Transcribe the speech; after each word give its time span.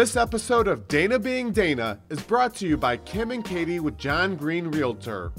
This 0.00 0.16
episode 0.16 0.66
of 0.66 0.88
Dana 0.88 1.18
Being 1.18 1.52
Dana 1.52 2.00
is 2.08 2.22
brought 2.22 2.54
to 2.54 2.66
you 2.66 2.78
by 2.78 2.96
Kim 2.96 3.30
and 3.32 3.44
Katie 3.44 3.80
with 3.80 3.98
John 3.98 4.34
Greene 4.34 4.68
Realtor, 4.68 5.30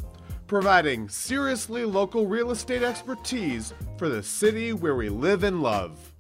providing 0.46 1.10
seriously 1.10 1.84
local 1.84 2.28
real 2.28 2.52
estate 2.52 2.84
expertise 2.84 3.74
for 3.98 4.08
the 4.08 4.22
city 4.22 4.72
where 4.72 4.94
we 4.94 5.10
live 5.10 5.44
and 5.44 5.64
love. 5.64 6.14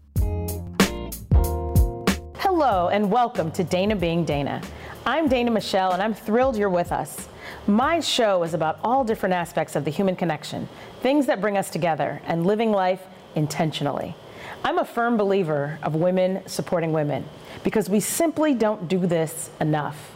Hello, 2.39 2.89
and 2.91 3.11
welcome 3.11 3.51
to 3.51 3.63
Dana 3.63 3.95
Being 3.95 4.25
Dana. 4.25 4.59
I'm 5.05 5.27
Dana 5.27 5.51
Michelle, 5.51 5.91
and 5.91 6.01
I'm 6.01 6.15
thrilled 6.15 6.57
you're 6.57 6.67
with 6.67 6.91
us. 6.91 7.27
My 7.67 7.99
show 7.99 8.41
is 8.41 8.55
about 8.55 8.79
all 8.83 9.03
different 9.03 9.35
aspects 9.35 9.75
of 9.75 9.85
the 9.85 9.91
human 9.91 10.15
connection, 10.15 10.67
things 11.03 11.27
that 11.27 11.41
bring 11.41 11.57
us 11.57 11.69
together, 11.69 12.19
and 12.25 12.47
living 12.47 12.71
life 12.71 13.03
intentionally. 13.35 14.15
I'm 14.63 14.79
a 14.79 14.85
firm 14.85 15.15
believer 15.15 15.77
of 15.83 15.93
women 15.93 16.41
supporting 16.47 16.91
women 16.91 17.23
because 17.63 17.89
we 17.89 17.99
simply 17.99 18.53
don't 18.53 18.87
do 18.87 19.05
this 19.05 19.49
enough. 19.59 20.11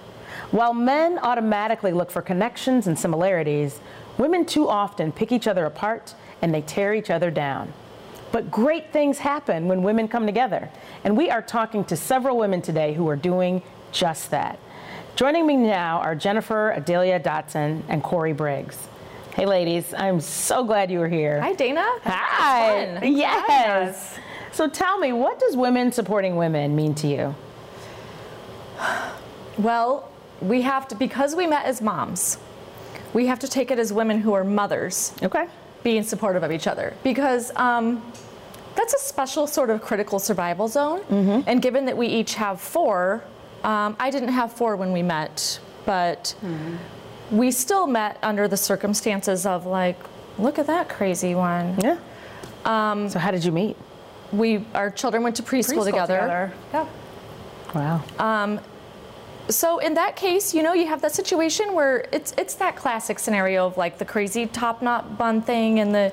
While 0.52 0.74
men 0.74 1.20
automatically 1.20 1.92
look 1.92 2.12
for 2.12 2.22
connections 2.22 2.88
and 2.88 2.98
similarities, 2.98 3.80
women 4.18 4.46
too 4.46 4.70
often 4.70 5.12
pick 5.12 5.32
each 5.32 5.48
other 5.48 5.66
apart 5.66 6.14
and 6.42 6.54
they 6.54 6.62
tear 6.62 6.94
each 6.94 7.10
other 7.10 7.32
down. 7.32 7.74
But 8.32 8.52
great 8.52 8.92
things 8.92 9.20
happen 9.20 9.68
when 9.68 9.82
women 9.82 10.08
come 10.08 10.26
together, 10.26 10.70
and 11.04 11.16
we 11.16 11.30
are 11.30 11.42
talking 11.42 11.86
to 11.86 11.96
several 11.96 12.38
women 12.38 12.62
today 12.62 12.94
who 12.94 13.08
are 13.08 13.16
doing 13.16 13.62
just 13.92 14.32
that. 14.32 14.60
Joining 15.16 15.48
me 15.48 15.56
now 15.56 16.00
are 16.00 16.16
Jennifer 16.16 16.72
Adelia 16.72 17.20
Dotson 17.20 17.82
and 17.88 18.04
Corey 18.04 18.34
Briggs. 18.34 18.78
Hey, 19.34 19.46
ladies, 19.46 19.94
I'm 19.94 20.20
so 20.20 20.64
glad 20.66 20.92
you 20.92 21.00
were 21.00 21.08
here. 21.08 21.40
Hi, 21.40 21.54
Dana. 21.54 21.86
Hi. 22.04 23.04
Yes. 23.06 24.20
So 24.56 24.70
tell 24.70 24.98
me, 24.98 25.12
what 25.12 25.38
does 25.38 25.58
women 25.58 25.92
supporting 25.92 26.38
women 26.38 26.78
mean 26.78 26.96
to 26.96 27.08
you? 27.08 27.36
Well, 29.58 30.10
we 30.42 30.62
have 30.62 30.88
to, 30.88 30.96
because 30.96 31.36
we 31.36 31.46
met 31.46 31.66
as 31.66 31.82
moms, 31.82 32.38
we 33.14 33.28
have 33.28 33.38
to 33.40 33.50
take 33.50 33.70
it 33.70 33.80
as 33.80 33.92
women 33.92 34.20
who 34.22 34.32
are 34.32 34.46
mothers 34.46 35.14
Okay. 35.22 35.48
being 35.84 36.04
supportive 36.04 36.42
of 36.42 36.54
each 36.54 36.68
other. 36.68 36.94
Because 37.04 37.52
um, 37.58 38.02
that's 38.78 38.94
a 38.94 39.00
special 39.00 39.46
sort 39.46 39.70
of 39.70 39.82
critical 39.82 40.20
survival 40.20 40.70
zone. 40.70 41.02
And 41.48 41.62
given 41.62 41.84
that 41.88 41.98
we 41.98 42.08
each 42.08 42.36
have 42.36 42.62
four, 42.62 43.26
um, 43.66 43.98
I 44.00 44.10
didn't 44.10 44.30
have 44.30 44.54
four 44.54 44.78
when 44.78 44.94
we 44.94 45.04
met, 45.04 45.60
but 45.86 46.34
we 47.30 47.52
still 47.52 47.88
met 47.88 48.18
under 48.24 48.48
the 48.48 48.58
circumstances 48.58 49.46
of 49.46 49.66
like, 49.66 49.98
look 50.40 50.60
at 50.60 50.68
that 50.68 50.88
crazy 50.88 51.36
one. 51.36 51.78
Yeah. 51.84 51.98
Um, 52.64 53.10
so 53.10 53.20
how 53.20 53.32
did 53.32 53.44
you 53.44 53.52
meet? 53.52 53.76
We, 54.32 54.66
our 54.74 54.90
children 54.92 55.24
went 55.24 55.36
to 55.38 55.44
preschool, 55.44 55.86
together. 55.86 56.52
Yeah. 56.74 56.88
Wow. 57.74 58.60
So 59.48 59.78
in 59.78 59.94
that 59.94 60.16
case, 60.16 60.54
you 60.56 60.64
know, 60.64 60.74
you 60.74 60.88
have 60.88 61.02
that 61.02 61.14
situation 61.14 61.74
where 61.76 62.08
it's 62.12 62.34
it's 62.36 62.56
that 62.56 62.76
classic 62.76 63.20
scenario 63.20 63.68
of 63.68 63.78
like 63.78 64.00
the 64.00 64.06
crazy 64.06 64.48
top 64.48 64.82
knot 64.82 65.20
bun 65.20 65.40
thing 65.44 65.80
and 65.80 65.94
the 65.94 66.12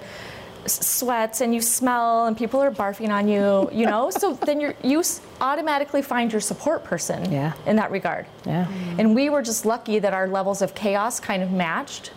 s- 0.67 0.87
sweats 0.87 1.41
and 1.41 1.55
you 1.55 1.63
smell 1.63 2.27
and 2.27 2.37
people 2.37 2.61
are 2.61 2.71
barfing 2.71 3.09
on 3.09 3.29
you, 3.29 3.71
you 3.73 3.87
know. 3.87 4.11
so 4.11 4.35
then 4.47 4.61
you're, 4.61 4.75
you 4.85 5.03
automatically 5.41 6.03
find 6.03 6.31
your 6.31 6.43
support 6.43 6.85
person 6.85 7.33
Yeah. 7.33 7.55
in 7.65 7.77
that 7.77 7.91
regard. 7.91 8.27
yeah. 8.45 8.71
And 8.99 9.15
we 9.15 9.31
were 9.31 9.41
just 9.41 9.65
lucky 9.65 9.99
that 9.99 10.13
our 10.13 10.29
levels 10.29 10.61
of 10.61 10.75
chaos 10.75 11.19
kind 11.19 11.43
of 11.43 11.51
matched. 11.51 12.13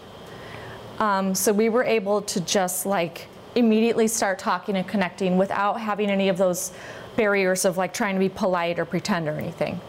Um, 0.99 1.33
so 1.33 1.53
we 1.53 1.69
were 1.69 1.83
able 1.85 2.21
to 2.23 2.41
just 2.41 2.85
like 2.85 3.27
immediately 3.55 4.07
start 4.07 4.37
talking 4.39 4.75
and 4.75 4.87
connecting 4.87 5.37
without 5.37 5.79
having 5.79 6.09
any 6.09 6.29
of 6.29 6.37
those 6.37 6.71
barriers 7.15 7.65
of 7.65 7.77
like 7.77 7.93
trying 7.93 8.15
to 8.15 8.19
be 8.19 8.29
polite 8.29 8.77
or 8.77 8.85
pretend 8.85 9.27
or 9.27 9.33
anything. 9.33 9.79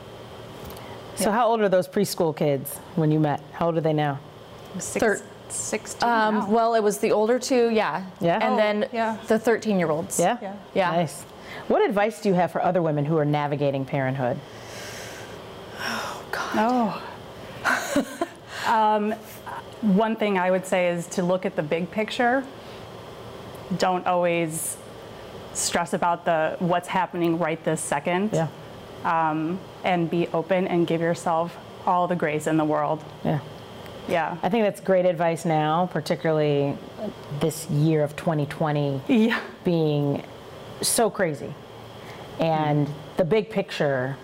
So 1.17 1.31
how 1.33 1.49
old 1.49 1.61
are 1.61 1.69
those 1.69 1.89
preschool 1.89 2.37
kids 2.37 2.77
when 2.95 3.11
you 3.11 3.19
met? 3.19 3.41
How 3.53 3.67
old 3.67 3.77
are 3.77 3.81
they 3.81 3.93
now? 3.95 4.19
Six, 4.79 5.03
Thir- 5.03 5.23
16 5.49 6.07
Um, 6.09 6.35
now. 6.35 6.51
well, 6.51 6.75
it 6.75 6.83
was 6.83 6.99
the 6.99 7.11
older 7.13 7.39
two, 7.39 7.71
yeah. 7.71 8.05
Yeah? 8.21 8.39
And 8.43 8.55
Oh, 8.55 8.57
then 8.57 8.89
yeah. 8.93 9.17
the 9.27 9.39
13 9.39 9.79
year 9.79 9.91
olds. 9.91 10.21
Yeah. 10.21 10.37
Yeah. 10.43 10.53
Yeah. 10.75 10.91
Nice. 10.91 11.23
What 11.69 11.83
advice 11.83 12.21
do 12.21 12.29
you 12.29 12.35
have 12.35 12.53
for 12.53 12.63
other 12.63 12.83
women 12.83 13.05
who 13.07 13.17
are 13.17 13.25
navigating 13.25 13.85
parenthood? 13.87 14.39
Oh, 15.81 16.23
God. 16.31 17.03
Oh. 17.67 18.07
um, 18.73 19.13
one 19.81 20.17
thing 20.17 20.39
I 20.39 20.51
would 20.51 20.67
say 20.67 20.89
is 20.89 21.07
to 21.09 21.23
look 21.23 21.47
at 21.47 21.57
the 21.57 21.63
big 21.63 21.91
picture. 21.91 22.45
Don't 23.78 24.06
always 24.06 24.77
stress 25.54 25.93
about 25.93 26.25
the 26.25 26.56
what's 26.59 26.88
happening 26.88 27.38
right 27.38 27.62
this 27.65 27.81
second. 27.81 28.31
Yeah. 28.32 28.49
Um, 29.04 29.59
and 29.84 30.10
be 30.10 30.28
open 30.28 30.66
and 30.69 30.87
give 30.87 31.00
yourself 31.00 31.56
all 31.87 32.09
the 32.09 32.16
grace 32.16 32.47
in 32.47 32.56
the 32.56 32.65
world. 32.65 33.03
Yeah. 33.25 33.38
Yeah. 34.09 34.37
I 34.43 34.49
think 34.49 34.65
that's 34.65 34.81
great 34.81 35.04
advice 35.06 35.44
now, 35.44 35.88
particularly 35.93 36.77
this 37.41 37.69
year 37.71 38.03
of 38.03 38.16
2020 38.16 39.00
Yeah. 39.09 39.41
being 39.65 40.22
so 40.83 41.09
crazy. 41.10 41.54
And 42.38 42.88
the 43.16 43.25
big 43.25 43.50
picture 43.50 44.16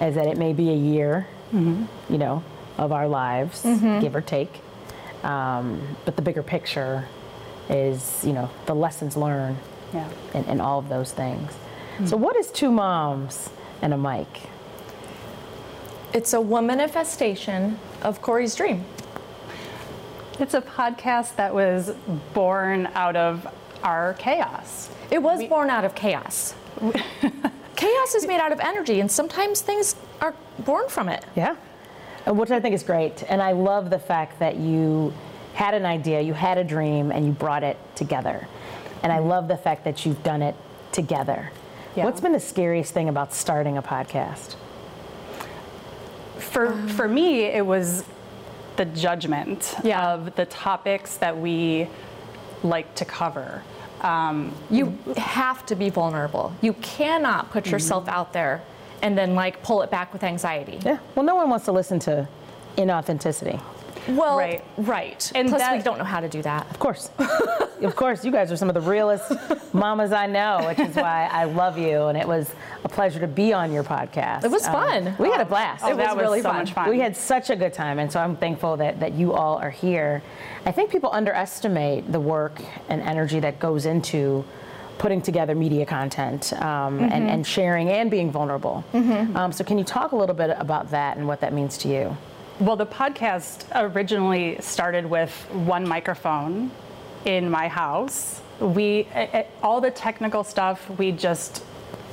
is 0.00 0.14
that 0.14 0.26
it 0.26 0.38
may 0.38 0.52
be 0.52 0.70
a 0.70 0.76
year, 0.76 1.26
you 1.52 1.86
know, 2.08 2.42
of 2.78 2.92
our 2.92 3.06
lives, 3.08 3.62
give 3.62 4.16
or 4.16 4.20
take. 4.22 4.60
Um, 5.22 5.96
but 6.04 6.16
the 6.16 6.22
bigger 6.22 6.42
picture 6.42 7.06
is, 7.68 8.22
you 8.24 8.32
know, 8.32 8.50
the 8.66 8.74
lessons 8.74 9.16
learned 9.16 9.56
Yeah. 9.92 10.08
and, 10.34 10.46
and 10.46 10.60
all 10.62 10.78
of 10.78 10.88
those 10.88 11.12
things. 11.12 11.52
So, 12.06 12.16
what 12.16 12.36
is 12.36 12.50
two 12.50 12.70
moms 12.70 13.50
and 13.82 13.92
a 13.94 13.98
mic? 13.98 14.26
It's 16.12 16.32
a 16.34 16.38
womanifestation 16.38 17.76
of 18.02 18.20
Corey's 18.20 18.54
dream. 18.54 18.84
It's 20.38 20.54
a 20.54 20.60
podcast 20.62 21.36
that 21.36 21.54
was 21.54 21.90
born 22.34 22.88
out 22.94 23.16
of 23.16 23.46
our 23.82 24.14
chaos. 24.14 24.90
It 25.10 25.22
was 25.22 25.42
born 25.44 25.70
out 25.70 25.84
of 25.84 25.94
chaos. 25.94 26.54
chaos 27.76 28.14
is 28.14 28.26
made 28.26 28.40
out 28.40 28.52
of 28.52 28.60
energy, 28.60 29.00
and 29.00 29.10
sometimes 29.10 29.60
things 29.60 29.94
are 30.20 30.34
born 30.60 30.88
from 30.88 31.08
it. 31.08 31.24
Yeah. 31.36 31.56
Uh, 32.26 32.32
Which 32.34 32.50
I 32.50 32.60
think 32.60 32.74
is 32.74 32.82
great. 32.82 33.22
And 33.28 33.42
I 33.42 33.52
love 33.52 33.90
the 33.90 33.98
fact 33.98 34.38
that 34.38 34.56
you 34.56 35.12
had 35.54 35.74
an 35.74 35.84
idea, 35.86 36.20
you 36.20 36.34
had 36.34 36.58
a 36.58 36.64
dream, 36.64 37.10
and 37.10 37.26
you 37.26 37.32
brought 37.32 37.62
it 37.62 37.76
together. 37.94 38.48
And 39.02 39.12
I 39.12 39.18
love 39.18 39.48
the 39.48 39.56
fact 39.56 39.84
that 39.84 40.06
you've 40.06 40.22
done 40.22 40.42
it 40.42 40.54
together. 40.92 41.50
Yeah. 41.96 42.04
What's 42.04 42.20
been 42.20 42.32
the 42.32 42.40
scariest 42.40 42.92
thing 42.94 43.08
about 43.08 43.34
starting 43.34 43.76
a 43.76 43.82
podcast? 43.82 44.54
For 46.38 46.72
for 46.88 47.08
me, 47.08 47.42
it 47.44 47.64
was 47.64 48.04
the 48.76 48.84
judgment 48.86 49.74
Yeah. 49.82 50.12
of 50.12 50.34
the 50.34 50.46
topics 50.46 51.16
that 51.18 51.36
we 51.36 51.88
like 52.62 52.94
to 52.96 53.04
cover. 53.04 53.62
Um, 54.00 54.52
You 54.70 54.96
have 55.16 55.64
to 55.66 55.74
be 55.76 55.90
vulnerable. 55.90 56.52
You 56.60 56.72
cannot 56.74 57.50
put 57.50 57.66
yourself 57.68 58.08
out 58.08 58.32
there 58.32 58.62
and 59.02 59.16
then 59.18 59.34
like 59.34 59.62
pull 59.62 59.82
it 59.82 59.90
back 59.90 60.12
with 60.12 60.24
anxiety. 60.24 60.78
Yeah. 60.84 60.98
Well, 61.14 61.24
no 61.24 61.34
one 61.34 61.50
wants 61.50 61.66
to 61.66 61.72
listen 61.72 61.98
to 62.00 62.26
inauthenticity. 62.76 63.60
Well, 64.08 64.36
Right. 64.36 64.62
right. 64.76 65.30
And 65.34 65.48
Plus, 65.48 65.62
we 65.72 65.82
don't 65.82 65.98
know 65.98 66.04
how 66.04 66.20
to 66.20 66.28
do 66.28 66.42
that. 66.42 66.68
Of 66.70 66.78
course. 66.78 67.10
of 67.82 67.94
course, 67.96 68.24
you 68.24 68.30
guys 68.32 68.50
are 68.50 68.56
some 68.56 68.68
of 68.68 68.74
the 68.74 68.80
realest 68.80 69.32
mamas 69.72 70.12
I 70.12 70.26
know, 70.26 70.64
which 70.66 70.78
is 70.80 70.96
why 70.96 71.28
I 71.30 71.44
love 71.44 71.78
you. 71.78 72.04
And 72.06 72.18
it 72.18 72.26
was 72.26 72.52
a 72.84 72.88
pleasure 72.88 73.20
to 73.20 73.26
be 73.28 73.52
on 73.52 73.72
your 73.72 73.84
podcast. 73.84 74.44
It 74.44 74.50
was 74.50 74.66
Um, 74.66 74.72
fun. 74.72 75.14
we 75.18 75.30
had 75.30 75.40
a 75.40 75.44
blast. 75.44 75.84
oh, 75.84 75.88
It 75.90 75.96
was 75.96 76.04
that 76.06 76.16
was 76.16 76.22
really 76.24 76.42
so 76.42 76.48
fun. 76.48 76.56
much 76.58 76.72
fun. 76.72 76.88
We 76.90 76.98
had 76.98 77.16
such 77.16 77.50
a 77.50 77.56
good 77.56 77.72
time, 77.72 77.98
and 78.00 78.10
so 78.10 78.18
I'm 78.20 78.36
thankful 78.36 78.76
that, 78.78 78.98
that 79.00 79.12
you 79.14 79.32
all 79.34 79.56
are 79.58 79.70
here. 79.70 80.22
I 80.66 80.72
think 80.72 80.90
people 80.90 81.10
underestimate 81.12 82.10
the 82.10 82.20
work 82.20 82.60
and 82.88 83.00
energy 83.02 83.38
that 83.40 83.58
goes 83.60 83.86
into 83.86 84.44
putting 84.98 85.22
together 85.22 85.54
media 85.54 85.84
content 85.86 86.52
um, 86.62 87.00
and, 87.00 87.28
and 87.28 87.46
sharing 87.46 87.88
and 87.88 88.10
being 88.10 88.30
vulnerable. 88.30 88.84
Um, 88.92 89.50
so, 89.52 89.64
can 89.64 89.78
you 89.78 89.84
talk 89.84 90.12
a 90.12 90.16
little 90.16 90.34
bit 90.34 90.50
about 90.58 90.90
that 90.90 91.16
and 91.16 91.26
what 91.26 91.40
that 91.40 91.52
means 91.52 91.78
to 91.78 91.88
you? 91.88 92.16
Well, 92.62 92.76
the 92.76 92.86
podcast 92.86 93.66
originally 93.74 94.56
started 94.60 95.04
with 95.04 95.32
one 95.50 95.86
microphone 95.88 96.70
in 97.24 97.50
my 97.50 97.66
house. 97.66 98.40
We 98.60 99.08
all 99.64 99.80
the 99.80 99.90
technical 99.90 100.44
stuff 100.44 100.88
we 100.90 101.10
just 101.10 101.64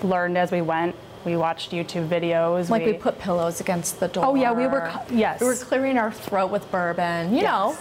learned 0.01 0.40
as 0.40 0.51
we 0.51 0.62
went. 0.62 0.96
We 1.24 1.38
watched 1.38 1.69
YouTube 1.69 2.07
videos. 2.07 2.72
Like 2.72 2.84
we 2.84 2.94
put 2.94 3.19
pillows 3.19 3.62
against 3.62 4.00
the 4.00 4.07
door. 4.07 4.25
Oh, 4.25 4.34
yeah, 4.34 4.51
we 4.51 4.66
were 4.66 4.92
yes. 5.12 5.40
We 5.40 5.46
were 5.46 5.56
clearing 5.56 6.00
our 6.00 6.12
throat 6.12 6.50
with 6.50 6.72
bourbon. 6.72 7.36
You 7.36 7.44
know, 7.44 7.78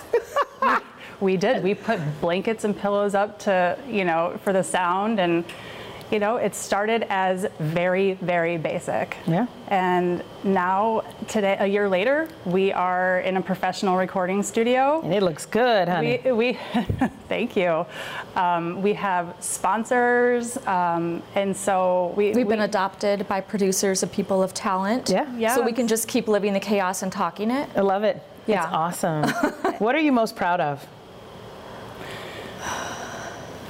We 1.20 1.38
did. 1.38 1.64
We 1.64 1.74
put 1.74 2.00
blankets 2.20 2.64
and 2.64 2.78
pillows 2.78 3.14
up 3.14 3.38
to, 3.40 3.78
you 3.88 4.04
know, 4.04 4.38
for 4.44 4.52
the 4.52 4.62
sound 4.62 5.18
and 5.18 5.42
you 6.10 6.18
know, 6.18 6.36
it 6.36 6.54
started 6.54 7.06
as 7.10 7.46
very, 7.58 8.14
very 8.14 8.56
basic. 8.56 9.16
Yeah. 9.26 9.46
And 9.68 10.22
now, 10.42 11.02
today, 11.26 11.56
a 11.60 11.66
year 11.66 11.88
later, 11.88 12.28
we 12.46 12.72
are 12.72 13.20
in 13.20 13.36
a 13.36 13.42
professional 13.42 13.96
recording 13.96 14.42
studio. 14.42 15.02
And 15.02 15.12
it 15.12 15.22
looks 15.22 15.44
good, 15.44 15.88
honey. 15.88 16.20
We, 16.24 16.32
we 16.32 16.52
thank 17.28 17.56
you. 17.56 17.84
Um, 18.36 18.80
we 18.80 18.94
have 18.94 19.36
sponsors, 19.40 20.56
um, 20.66 21.22
and 21.34 21.54
so 21.54 22.14
we, 22.16 22.28
We've 22.28 22.36
we, 22.36 22.44
been 22.44 22.60
adopted 22.60 23.28
by 23.28 23.40
producers 23.40 24.02
of 24.02 24.10
people 24.10 24.42
of 24.42 24.54
talent. 24.54 25.10
Yeah. 25.10 25.30
yeah. 25.36 25.54
So 25.54 25.62
we 25.62 25.72
can 25.72 25.88
just 25.88 26.08
keep 26.08 26.28
living 26.28 26.54
the 26.54 26.60
chaos 26.60 27.02
and 27.02 27.12
talking 27.12 27.50
it. 27.50 27.68
I 27.76 27.80
love 27.80 28.04
it. 28.04 28.22
Yeah. 28.46 28.64
It's 28.64 28.72
awesome. 28.72 29.24
what 29.78 29.94
are 29.94 30.00
you 30.00 30.12
most 30.12 30.34
proud 30.34 30.60
of? 30.60 30.86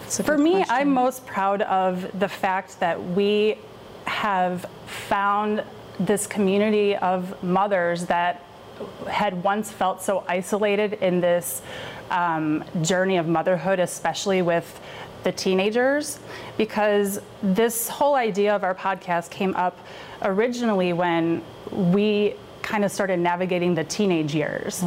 For 0.08 0.38
me, 0.38 0.52
question. 0.52 0.74
I'm 0.74 0.92
most 0.92 1.26
proud 1.26 1.62
of 1.62 2.18
the 2.18 2.28
fact 2.28 2.80
that 2.80 3.02
we 3.02 3.58
have 4.06 4.64
found 4.86 5.62
this 6.00 6.26
community 6.26 6.96
of 6.96 7.42
mothers 7.42 8.06
that 8.06 8.42
had 9.08 9.42
once 9.42 9.70
felt 9.70 10.02
so 10.02 10.24
isolated 10.28 10.94
in 10.94 11.20
this 11.20 11.62
um, 12.10 12.64
journey 12.82 13.18
of 13.18 13.26
motherhood, 13.26 13.80
especially 13.80 14.40
with 14.40 14.80
the 15.24 15.32
teenagers, 15.32 16.18
because 16.56 17.20
this 17.42 17.88
whole 17.88 18.14
idea 18.14 18.54
of 18.54 18.64
our 18.64 18.74
podcast 18.74 19.30
came 19.30 19.54
up 19.56 19.78
originally 20.22 20.92
when 20.92 21.42
we 21.70 22.34
kind 22.68 22.84
of 22.84 22.92
started 22.92 23.18
navigating 23.18 23.74
the 23.74 23.84
teenage 23.84 24.34
years. 24.34 24.84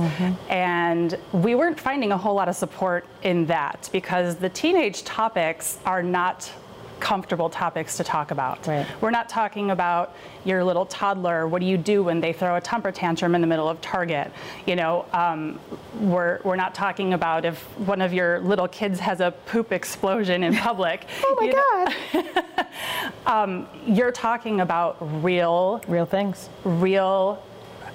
And 0.49 1.17
we 1.31 1.55
weren't 1.55 1.79
finding 1.79 2.11
a 2.11 2.17
whole 2.17 2.35
lot 2.35 2.47
of 2.47 2.55
support 2.55 3.05
in 3.23 3.47
that 3.47 3.89
because 3.91 4.35
the 4.35 4.49
teenage 4.49 5.03
topics 5.03 5.79
are 5.83 6.03
not 6.03 6.51
comfortable 6.99 7.49
topics 7.49 7.97
to 7.97 8.03
talk 8.03 8.29
about. 8.29 8.67
Right. 8.67 8.85
We're 9.01 9.09
not 9.09 9.27
talking 9.27 9.71
about 9.71 10.13
your 10.45 10.63
little 10.63 10.85
toddler. 10.85 11.47
What 11.47 11.59
do 11.61 11.65
you 11.65 11.75
do 11.75 12.03
when 12.03 12.21
they 12.21 12.31
throw 12.33 12.55
a 12.55 12.61
temper 12.61 12.91
tantrum 12.91 13.33
in 13.33 13.41
the 13.41 13.47
middle 13.47 13.67
of 13.67 13.81
Target? 13.81 14.31
You 14.67 14.75
know, 14.75 15.07
um, 15.11 15.59
we're, 15.99 16.39
we're 16.43 16.55
not 16.57 16.75
talking 16.75 17.13
about 17.15 17.43
if 17.45 17.63
one 17.79 18.01
of 18.03 18.13
your 18.13 18.39
little 18.41 18.67
kids 18.67 18.99
has 18.99 19.19
a 19.19 19.31
poop 19.47 19.71
explosion 19.71 20.43
in 20.43 20.53
public. 20.55 21.07
Oh 21.23 21.35
my 21.39 21.45
You 21.47 21.53
God. 23.25 23.65
You're 23.87 24.11
talking 24.11 24.61
about 24.61 24.97
real, 25.23 25.81
Real 25.87 26.05
things. 26.05 26.49
real, 26.63 27.41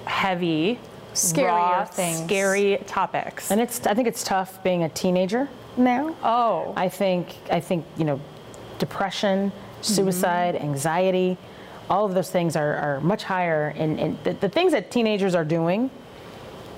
heavy, 0.07 0.79
Scarier 1.13 1.47
raw, 1.47 1.85
things. 1.85 2.23
scary 2.23 2.77
topics. 2.87 3.51
And 3.51 3.59
it's 3.59 3.85
I 3.85 3.93
think 3.93 4.07
it's 4.07 4.23
tough 4.23 4.63
being 4.63 4.83
a 4.83 4.89
teenager 4.89 5.47
now. 5.75 6.15
Oh. 6.23 6.73
I 6.75 6.89
think 6.89 7.35
I 7.51 7.59
think, 7.59 7.85
you 7.97 8.05
know, 8.05 8.19
depression, 8.79 9.51
suicide, 9.81 10.55
mm-hmm. 10.55 10.65
anxiety, 10.65 11.37
all 11.89 12.05
of 12.05 12.13
those 12.13 12.29
things 12.29 12.55
are, 12.55 12.75
are 12.75 13.01
much 13.01 13.23
higher 13.23 13.73
in, 13.75 13.97
in 13.99 14.17
the, 14.23 14.33
the 14.33 14.49
things 14.49 14.73
that 14.73 14.91
teenagers 14.91 15.35
are 15.35 15.45
doing, 15.45 15.89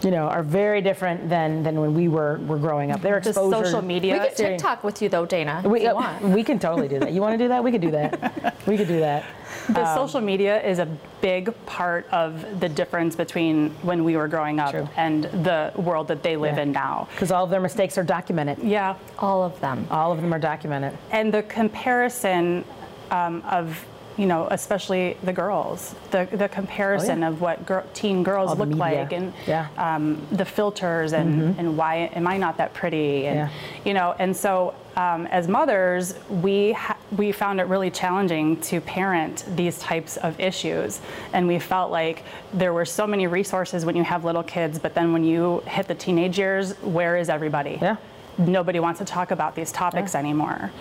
you 0.02 0.12
know, 0.12 0.28
are 0.28 0.44
very 0.44 0.82
different 0.82 1.30
than, 1.30 1.64
than 1.64 1.80
when 1.80 1.94
we 1.94 2.08
were, 2.08 2.38
were 2.40 2.58
growing 2.58 2.92
up. 2.92 3.02
Their 3.02 3.20
the 3.20 3.30
exposure. 3.30 3.66
social 3.66 3.82
media. 3.82 4.14
we 4.14 4.20
could 4.20 4.38
TikTok 4.38 4.84
with 4.84 5.02
you 5.02 5.10
though, 5.10 5.26
Dana. 5.26 5.62
We, 5.66 5.84
you 5.84 5.90
uh, 5.90 5.94
want. 5.96 6.22
we 6.24 6.44
can 6.44 6.60
totally 6.60 6.88
do 6.88 7.00
that. 7.00 7.12
You 7.12 7.22
want 7.22 7.34
to 7.34 7.44
do 7.44 7.48
that? 7.50 7.64
We 7.64 7.72
could 7.72 7.82
do 7.82 7.92
that. 7.92 8.56
We 8.66 8.78
could 8.78 8.88
do 8.88 9.00
that. 9.00 9.26
The 9.70 9.96
social 9.96 10.22
media 10.22 10.62
is 10.64 10.80
a 10.80 10.88
big 11.22 11.54
part 11.68 12.08
of 12.12 12.60
the 12.60 12.68
difference 12.68 13.16
between 13.16 13.70
when 13.84 14.04
we 14.04 14.18
were 14.18 14.28
growing 14.28 14.60
up 14.60 14.72
True. 14.72 14.90
and 14.98 15.26
the 15.26 15.72
world 15.76 16.08
that 16.08 16.24
they 16.24 16.36
live 16.38 16.56
Yeah. 16.56 16.64
in 16.64 16.72
now. 16.72 17.08
Because 17.12 17.32
all 17.32 17.44
of 17.44 17.52
their 17.52 17.60
mistakes 17.60 17.96
are 17.98 18.04
documented. 18.04 18.58
Yeah. 18.60 18.96
All 19.20 19.44
of 19.44 19.60
them. 19.60 19.88
All 19.92 20.12
of 20.12 20.22
them 20.22 20.34
are 20.34 20.40
documented. 20.40 20.98
And 21.12 21.32
the 21.32 21.44
comparison 21.44 22.66
um, 23.12 23.44
of, 23.48 23.86
you 24.20 24.26
know, 24.26 24.50
especially 24.52 25.16
the 25.24 25.32
girls, 25.32 25.96
the, 26.12 26.28
the 26.34 26.50
comparison 26.50 27.24
of 27.24 27.40
what 27.40 27.94
teen 27.96 28.22
girls 28.22 28.50
All 28.50 28.58
look 28.58 28.78
like 28.78 29.14
and 29.14 29.32
Yeah. 29.48 29.68
um, 29.78 30.22
the 30.34 30.44
filters 30.44 31.14
and, 31.14 31.58
and 31.58 31.78
why 31.78 32.12
am 32.14 32.28
I 32.28 32.38
not 32.38 32.58
that 32.58 32.74
pretty? 32.74 33.28
And, 33.28 33.38
Yeah. 33.38 33.50
you 33.86 33.94
know, 33.94 34.14
and 34.20 34.36
so 34.36 34.76
um, 34.98 35.26
as 35.28 35.48
mothers, 35.48 36.16
we, 36.30 36.74
ha- 36.74 36.98
we 37.16 37.32
found 37.32 37.62
it 37.62 37.68
really 37.68 37.90
challenging 37.90 38.60
to 38.64 38.82
parent 38.82 39.46
these 39.56 39.80
types 39.80 40.18
of 40.18 40.38
issues. 40.38 41.00
And 41.32 41.48
we 41.48 41.58
felt 41.58 41.90
like 41.90 42.24
there 42.54 42.74
were 42.74 42.84
so 42.86 43.08
many 43.08 43.26
resources 43.26 43.86
when 43.86 43.96
you 43.96 44.04
have 44.04 44.26
little 44.26 44.44
kids, 44.44 44.80
but 44.80 44.94
then 44.96 45.14
when 45.14 45.24
you 45.24 45.60
hit 45.66 45.88
the 45.88 45.96
teenage 45.96 46.38
years, 46.38 46.74
where 46.82 47.16
is 47.16 47.30
everybody? 47.30 47.80
Yeah. 47.82 47.96
Nobody 48.38 48.82
wants 48.82 49.00
to 49.00 49.06
talk 49.06 49.32
about 49.32 49.56
these 49.56 49.72
topics 49.72 50.14
anymore. 50.14 50.72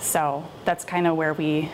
So 0.00 0.44
that's 0.66 0.84
kind 0.84 1.06
of 1.06 1.16
where 1.16 1.32
we 1.32 1.70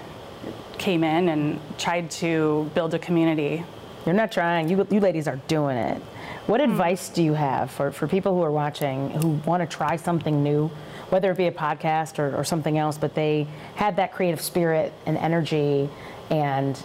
came 0.80 1.04
in 1.04 1.28
and 1.28 1.60
tried 1.78 2.10
to 2.10 2.68
build 2.74 2.94
a 2.94 2.98
community. 2.98 3.62
You're 4.06 4.14
not 4.14 4.32
trying. 4.32 4.68
You, 4.68 4.86
you 4.90 4.98
ladies 4.98 5.28
are 5.28 5.36
doing 5.46 5.76
it. 5.76 6.02
What 6.46 6.60
hmm. 6.60 6.70
advice 6.70 7.10
do 7.10 7.22
you 7.22 7.34
have 7.34 7.70
for, 7.70 7.92
for 7.92 8.08
people 8.08 8.34
who 8.34 8.42
are 8.42 8.50
watching 8.50 9.10
who 9.10 9.28
want 9.44 9.62
to 9.62 9.76
try 9.76 9.96
something 9.96 10.42
new, 10.42 10.68
whether 11.10 11.30
it 11.30 11.36
be 11.36 11.46
a 11.46 11.52
podcast 11.52 12.18
or, 12.18 12.34
or 12.34 12.42
something 12.42 12.78
else, 12.78 12.96
but 12.96 13.14
they 13.14 13.46
have 13.76 13.96
that 13.96 14.12
creative 14.12 14.40
spirit 14.40 14.92
and 15.06 15.18
energy 15.18 15.88
and 16.30 16.82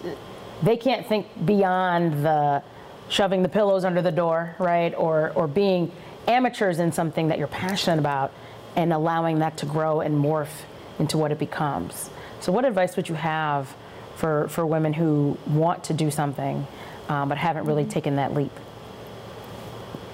they 0.62 0.76
can't 0.76 1.08
think 1.08 1.28
beyond 1.46 2.26
the 2.26 2.62
shoving 3.08 3.44
the 3.44 3.50
pillows 3.50 3.86
under 3.86 4.02
the 4.02 4.12
door, 4.12 4.56
right? 4.60 4.94
Or, 4.96 5.32
or 5.36 5.48
being 5.48 5.92
amateurs 6.28 6.80
in 6.80 6.92
something 6.92 7.30
that 7.30 7.38
you're 7.38 7.48
passionate 7.48 8.00
about 8.00 8.34
and 8.76 8.92
allowing 8.92 9.40
that 9.40 9.58
to 9.58 9.66
grow 9.66 10.02
and 10.02 10.16
morph 10.22 10.64
into 11.00 11.18
what 11.18 11.32
it 11.32 11.40
becomes. 11.40 12.10
So, 12.40 12.52
what 12.52 12.66
advice 12.66 12.96
would 12.96 13.08
you 13.08 13.16
have 13.16 13.74
for, 14.16 14.48
for 14.50 14.66
women 14.66 14.94
who 14.94 15.38
want 15.48 15.84
to 15.86 15.94
do 15.94 16.10
something 16.12 16.66
um, 17.10 17.30
but 17.30 17.38
haven't 17.38 17.66
really 17.66 17.86
taken 17.86 18.16
that 18.16 18.34
leap? 18.34 18.52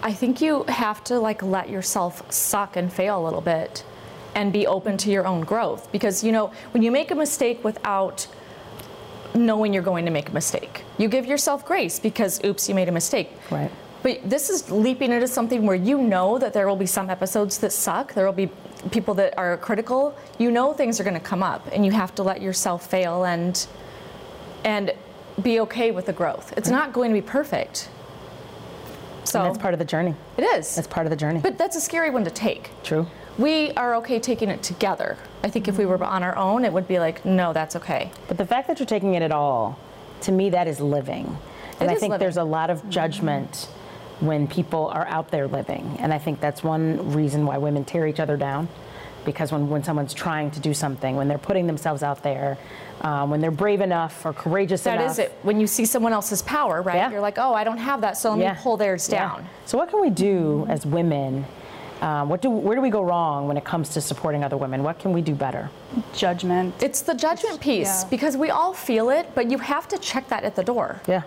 I 0.04 0.14
think 0.14 0.42
you 0.42 0.64
have 0.64 1.04
to 1.06 1.20
like 1.20 1.44
let 1.44 1.70
yourself 1.70 2.30
suck 2.32 2.76
and 2.76 2.92
fail 2.92 3.22
a 3.22 3.24
little 3.24 3.42
bit 3.42 3.84
and 4.34 4.52
be 4.52 4.66
open 4.66 4.98
to 4.98 5.12
your 5.12 5.28
own 5.28 5.42
growth 5.42 5.92
because 5.92 6.24
you 6.24 6.32
know 6.32 6.52
when 6.72 6.82
you 6.82 6.90
make 6.92 7.12
a 7.12 7.16
mistake 7.16 7.64
without 7.64 8.28
knowing 9.36 9.74
you're 9.74 9.84
going 9.84 10.06
to 10.06 10.12
make 10.12 10.30
a 10.30 10.32
mistake 10.34 10.84
you 10.98 11.08
give 11.08 11.26
yourself 11.26 11.66
grace 11.66 12.00
because 12.00 12.44
oops 12.46 12.68
you 12.68 12.74
made 12.76 12.88
a 12.90 12.92
mistake 12.92 13.30
Right. 13.52 13.70
but 14.04 14.22
this 14.28 14.50
is 14.50 14.72
leaping 14.72 15.12
into 15.12 15.28
something 15.28 15.66
where 15.66 15.76
you 15.76 15.98
know 16.02 16.38
that 16.40 16.54
there 16.54 16.68
will 16.68 16.76
be 16.78 16.86
some 16.86 17.10
episodes 17.10 17.58
that 17.60 17.72
suck 17.72 18.14
there 18.14 18.26
will 18.26 18.34
be 18.34 18.50
people 18.90 19.14
that 19.16 19.38
are 19.38 19.58
critical 19.58 20.18
you 20.40 20.50
know 20.50 20.74
things 20.74 21.00
are 21.00 21.04
going 21.04 21.14
to 21.14 21.20
come 21.20 21.44
up 21.44 21.68
and 21.72 21.86
you 21.86 21.92
have 21.92 22.16
to 22.16 22.24
let 22.24 22.42
yourself 22.42 22.90
fail 22.90 23.26
and 23.26 23.68
and 24.64 24.92
be 25.42 25.60
okay 25.62 25.92
with 25.92 26.06
the 26.06 26.14
growth 26.14 26.54
it's 26.58 26.70
not 26.70 26.92
going 26.94 27.10
to 27.10 27.16
be 27.22 27.26
perfect 27.26 27.90
so 29.24 29.40
And 29.40 29.50
that's 29.50 29.62
part 29.62 29.74
of 29.74 29.80
the 29.80 29.86
journey. 29.86 30.16
it 30.38 30.42
is. 30.42 30.76
That's 30.76 30.88
part 30.88 31.06
of 31.06 31.12
the 31.12 31.16
journey. 31.16 31.40
but 31.40 31.58
that's 31.58 31.76
a 31.76 31.82
scary 31.82 32.10
one 32.10 32.24
to 32.26 32.32
take. 32.32 32.72
True. 32.84 33.06
We 33.38 33.72
are 33.74 33.96
okay 33.96 34.20
taking 34.20 34.50
it 34.50 34.62
together. 34.64 35.16
I 35.44 35.50
think 35.50 35.68
if 35.68 35.78
we 35.78 35.86
were 35.86 36.04
on 36.04 36.24
our 36.24 36.36
own, 36.36 36.66
it 36.66 36.74
would 36.74 36.88
be 36.88 37.00
like, 37.00 37.24
no, 37.24 37.54
that's 37.54 37.76
okay. 37.78 38.12
But 38.28 38.38
the 38.38 38.46
fact 38.46 38.68
that 38.68 38.80
you're 38.80 38.88
taking 38.88 39.14
it 39.14 39.22
at 39.22 39.32
all, 39.32 39.78
to 40.22 40.32
me, 40.32 40.50
that 40.50 40.68
is 40.68 40.80
living. 40.82 41.38
And 41.80 41.90
It 41.90 41.94
I 41.94 41.96
think 41.98 42.12
living. 42.12 42.20
there's 42.20 42.38
a 42.38 42.44
lot 42.44 42.70
of 42.72 42.90
judgment 42.90 43.70
when 44.22 44.48
people 44.48 44.88
are 44.88 45.08
out 45.08 45.30
there 45.30 45.48
living. 45.48 45.98
And 46.00 46.12
I 46.12 46.18
think 46.18 46.42
that's 46.42 46.64
one 46.64 47.14
reason 47.14 47.46
why 47.46 47.58
women 47.60 47.86
tear 47.86 48.08
each 48.08 48.20
other 48.20 48.38
down. 48.38 48.68
Because 49.26 49.52
when, 49.52 49.70
when 49.70 49.84
someone's 49.84 50.14
trying 50.14 50.52
to 50.52 50.60
do 50.60 50.74
something, 50.74 51.16
when 51.16 51.28
they're 51.28 51.38
putting 51.38 51.68
themselves 51.68 52.02
out 52.04 52.24
there, 52.24 52.58
um, 53.02 53.30
when 53.30 53.42
they're 53.42 53.52
brave 53.52 53.82
enough 53.82 54.26
or 54.26 54.34
courageous 54.34 54.84
That 54.84 55.00
enough. 55.00 55.12
is 55.12 55.20
it. 55.20 55.32
When 55.44 55.60
you 55.60 55.68
see 55.68 55.86
someone 55.86 56.14
else's 56.14 56.42
power, 56.42 56.82
right? 56.82 56.96
Yeah. 56.96 57.12
You're 57.12 57.22
like, 57.22 57.38
oh, 57.38 57.54
I 57.54 57.64
don't 57.64 57.78
have 57.78 58.02
that, 58.02 58.18
so 58.18 58.32
let 58.32 58.40
Yeah. 58.40 58.54
me 58.54 58.60
pull 58.62 58.78
theirs 58.78 59.08
Yeah. 59.10 59.20
down. 59.20 59.48
So 59.66 59.78
what 59.78 59.90
can 59.90 60.02
we 60.02 60.10
do 60.10 60.66
as 60.70 60.86
women? 60.86 61.46
Um, 62.02 62.30
what 62.30 62.42
do, 62.42 62.50
where 62.50 62.76
do 62.76 62.82
we 62.82 62.90
go 62.90 63.04
wrong 63.04 63.48
when 63.48 63.58
it 63.58 63.64
comes 63.64 63.90
to 63.90 64.02
supporting 64.02 64.44
other 64.44 64.58
women? 64.58 64.82
What 64.82 64.98
can 64.98 65.14
we 65.14 65.22
do 65.22 65.36
better? 65.36 65.70
Judgment. 66.16 66.74
It's 66.82 67.02
the 67.02 67.14
judgment 67.14 67.62
piece 67.62 68.04
yeah. 68.04 68.10
because 68.10 68.36
we 68.36 68.50
all 68.50 68.74
feel 68.74 69.12
it, 69.12 69.30
but 69.36 69.52
you 69.52 69.60
have 69.60 69.88
to 69.90 70.00
check 70.00 70.28
that 70.30 70.44
at 70.44 70.56
the 70.56 70.64
door. 70.64 71.00
Yeah. 71.08 71.22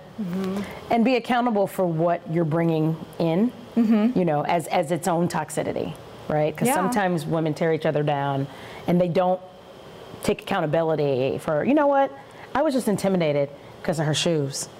And 0.90 1.04
be 1.04 1.14
accountable 1.14 1.68
for 1.68 1.86
what 1.86 2.20
you're 2.28 2.44
bringing 2.44 2.96
in, 3.20 3.52
mm-hmm. 3.76 4.18
you 4.18 4.24
know, 4.24 4.42
as, 4.46 4.66
as 4.66 4.90
its 4.90 5.06
own 5.06 5.28
toxicity, 5.28 5.94
right? 6.28 6.54
Because 6.54 6.68
Yeah. 6.68 6.74
sometimes 6.74 7.26
women 7.26 7.54
tear 7.54 7.72
each 7.72 7.86
other 7.86 8.02
down 8.02 8.46
and 8.86 9.00
they 9.00 9.08
don't 9.08 9.40
take 10.22 10.42
accountability 10.42 11.38
for, 11.38 11.64
you 11.64 11.74
know 11.74 11.86
what, 11.86 12.10
I 12.54 12.62
was 12.62 12.74
just 12.74 12.88
intimidated 12.88 13.50
because 13.80 13.98
of 13.98 14.06
her 14.06 14.14
shoes. 14.14 14.68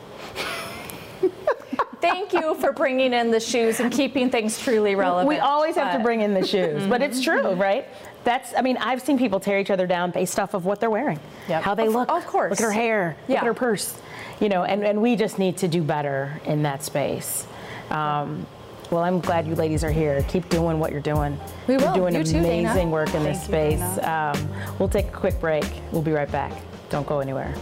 Thank 2.01 2.35
you 2.35 2.55
for 2.57 2.73
bringing 2.73 3.15
in 3.15 3.31
the 3.31 3.41
shoes 3.41 3.81
and 3.81 3.91
keeping 3.91 4.29
things 4.31 4.59
truly 4.61 4.95
relevant. 4.95 5.27
We 5.29 5.39
always 5.39 5.75
have 5.77 5.97
to 5.97 6.03
bring 6.03 6.21
in 6.21 6.35
the 6.35 6.47
shoes, 6.47 6.87
but 6.87 7.01
it's 7.01 7.23
true, 7.23 7.53
right? 7.55 7.87
That's, 8.25 8.53
I 8.55 8.61
mean, 8.61 8.77
I've 8.77 9.01
seen 9.01 9.17
people 9.19 9.41
tear 9.41 9.59
each 9.59 9.71
other 9.71 9.87
down 9.87 10.11
based 10.11 10.39
off 10.39 10.53
of 10.55 10.67
what 10.67 10.81
they're 10.81 10.91
wearing, 10.91 11.19
Yep. 11.49 11.63
how 11.63 11.75
they 11.75 11.89
look. 11.89 12.11
of 12.11 12.27
course. 12.27 12.51
Look 12.51 12.61
at 12.61 12.65
her 12.65 12.71
hair, 12.73 13.17
yeah. 13.27 13.35
look 13.37 13.43
at 13.43 13.47
her 13.47 13.55
purse, 13.55 13.99
you 14.41 14.49
know, 14.51 14.65
and, 14.65 14.85
and 14.85 15.01
we 15.01 15.17
just 15.17 15.39
need 15.39 15.57
to 15.59 15.69
do 15.69 15.83
better 15.83 16.41
in 16.45 16.63
that 16.65 16.83
space. 16.83 17.47
Um, 17.91 18.47
Well, 18.91 19.03
I'm 19.03 19.21
glad 19.21 19.47
you 19.47 19.55
ladies 19.55 19.83
are 19.83 19.91
here. 19.91 20.25
Keep 20.29 20.49
doing 20.51 20.79
what 20.79 20.93
you're 20.93 21.01
doing. 21.01 21.39
We 21.67 21.77
will. 21.77 21.85
You're 21.97 22.11
doing 22.11 22.15
You 22.15 22.25
too, 22.25 22.39
amazing 22.39 22.75
Dana. 22.75 22.91
work 22.91 23.15
in 23.15 23.23
this 23.25 23.47
Thank 23.47 23.79
you, 23.81 23.85
space. 23.87 24.05
um, 24.05 24.49
we'll 24.79 24.89
take 24.89 25.07
a 25.09 25.11
quick 25.13 25.41
break. 25.41 25.65
We'll 25.91 26.03
be 26.03 26.13
right 26.13 26.31
back. 26.31 26.53
Don't 26.91 27.07
go 27.07 27.21
anywhere. 27.21 27.55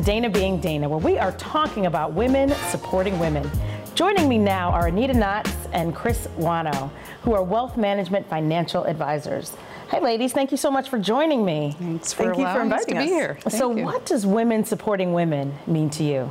To 0.00 0.06
Dana 0.06 0.30
Being 0.30 0.58
Dana, 0.60 0.88
where 0.88 0.98
we 0.98 1.18
are 1.18 1.32
talking 1.32 1.86
about 1.86 2.14
women 2.14 2.50
supporting 2.70 3.18
women. 3.18 3.48
Joining 3.94 4.28
me 4.28 4.38
now 4.38 4.70
are 4.70 4.86
Anita 4.86 5.12
Knotts 5.12 5.54
and 5.72 5.94
Chris 5.94 6.26
Wano, 6.38 6.90
who 7.22 7.34
are 7.34 7.42
wealth 7.42 7.76
management 7.76 8.26
financial 8.28 8.84
advisors. 8.84 9.54
Hey, 9.90 10.00
ladies, 10.00 10.32
thank 10.32 10.52
you 10.52 10.56
so 10.56 10.70
much 10.70 10.88
for 10.88 10.98
joining 10.98 11.44
me. 11.44 11.76
Thanks 11.78 12.12
for 12.12 12.24
Thank 12.24 12.38
you 12.38 12.44
for 12.44 12.50
allowing 12.50 12.72
us 12.72 12.86
to 12.86 12.94
be 12.94 13.04
here. 13.04 13.36
Thank 13.42 13.56
so, 13.56 13.76
you. 13.76 13.84
what 13.84 14.06
does 14.06 14.24
women 14.24 14.64
supporting 14.64 15.12
women 15.12 15.54
mean 15.66 15.90
to 15.90 16.04
you? 16.04 16.30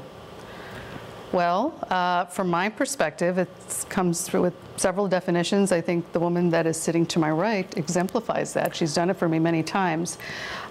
Well, 1.32 1.76
uh, 1.92 2.26
from 2.26 2.50
my 2.50 2.70
perspective, 2.70 3.38
it 3.38 3.50
comes 3.88 4.24
through 4.24 4.42
with 4.42 4.56
several 4.78 5.08
definitions. 5.08 5.72
I 5.72 5.80
think 5.80 6.12
the 6.12 6.20
woman 6.20 6.50
that 6.50 6.66
is 6.66 6.76
sitting 6.76 7.06
to 7.08 7.20
my 7.20 7.30
right 7.30 7.72
exemplifies 7.78 8.52
that. 8.54 8.76
She's 8.76 8.96
done 8.96 9.12
it 9.12 9.18
for 9.18 9.30
me 9.30 9.38
many 9.38 9.62
times. 9.62 10.18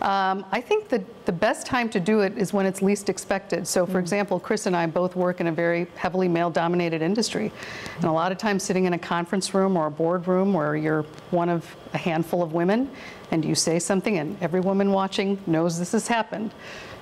Um, 0.00 0.44
I 0.50 0.60
think 0.60 0.88
that 0.88 1.26
the 1.26 1.32
best 1.32 1.64
time 1.64 1.88
to 1.90 2.00
do 2.00 2.22
it 2.22 2.36
is 2.36 2.52
when 2.52 2.66
it's 2.66 2.82
least 2.82 3.08
expected. 3.08 3.68
So, 3.68 3.86
for 3.86 4.00
example, 4.00 4.40
Chris 4.40 4.66
and 4.66 4.74
I 4.74 4.86
both 4.86 5.14
work 5.14 5.40
in 5.40 5.46
a 5.46 5.52
very 5.52 5.86
heavily 5.94 6.26
male 6.26 6.50
dominated 6.50 7.02
industry. 7.02 7.52
And 7.96 8.06
a 8.06 8.12
lot 8.12 8.32
of 8.32 8.38
times, 8.38 8.64
sitting 8.64 8.86
in 8.86 8.94
a 8.94 8.98
conference 8.98 9.54
room 9.54 9.76
or 9.76 9.86
a 9.86 9.90
boardroom 9.92 10.52
where 10.52 10.74
you're 10.74 11.02
one 11.30 11.48
of 11.48 11.76
a 11.94 11.98
handful 11.98 12.42
of 12.42 12.52
women 12.52 12.90
and 13.30 13.44
you 13.44 13.54
say 13.54 13.78
something, 13.78 14.18
and 14.18 14.36
every 14.40 14.60
woman 14.60 14.90
watching 14.90 15.38
knows 15.46 15.78
this 15.78 15.92
has 15.92 16.08
happened, 16.08 16.52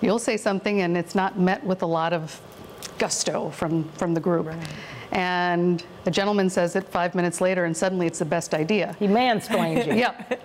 you'll 0.02 0.18
say 0.18 0.36
something 0.36 0.82
and 0.82 0.94
it's 0.94 1.14
not 1.14 1.38
met 1.38 1.64
with 1.64 1.80
a 1.80 1.86
lot 1.86 2.12
of 2.12 2.38
gusto 2.98 3.50
from, 3.50 3.84
from 3.90 4.14
the 4.14 4.20
group. 4.20 4.52
And 5.12 5.82
a 6.04 6.10
gentleman 6.10 6.50
says 6.50 6.76
it 6.76 6.84
five 6.88 7.14
minutes 7.14 7.40
later, 7.40 7.64
and 7.64 7.76
suddenly 7.76 8.06
it's 8.06 8.18
the 8.18 8.24
best 8.24 8.54
idea. 8.54 8.96
He 8.98 9.06
mansplained 9.06 9.86
you. 9.86 9.94
Yep. 9.94 10.42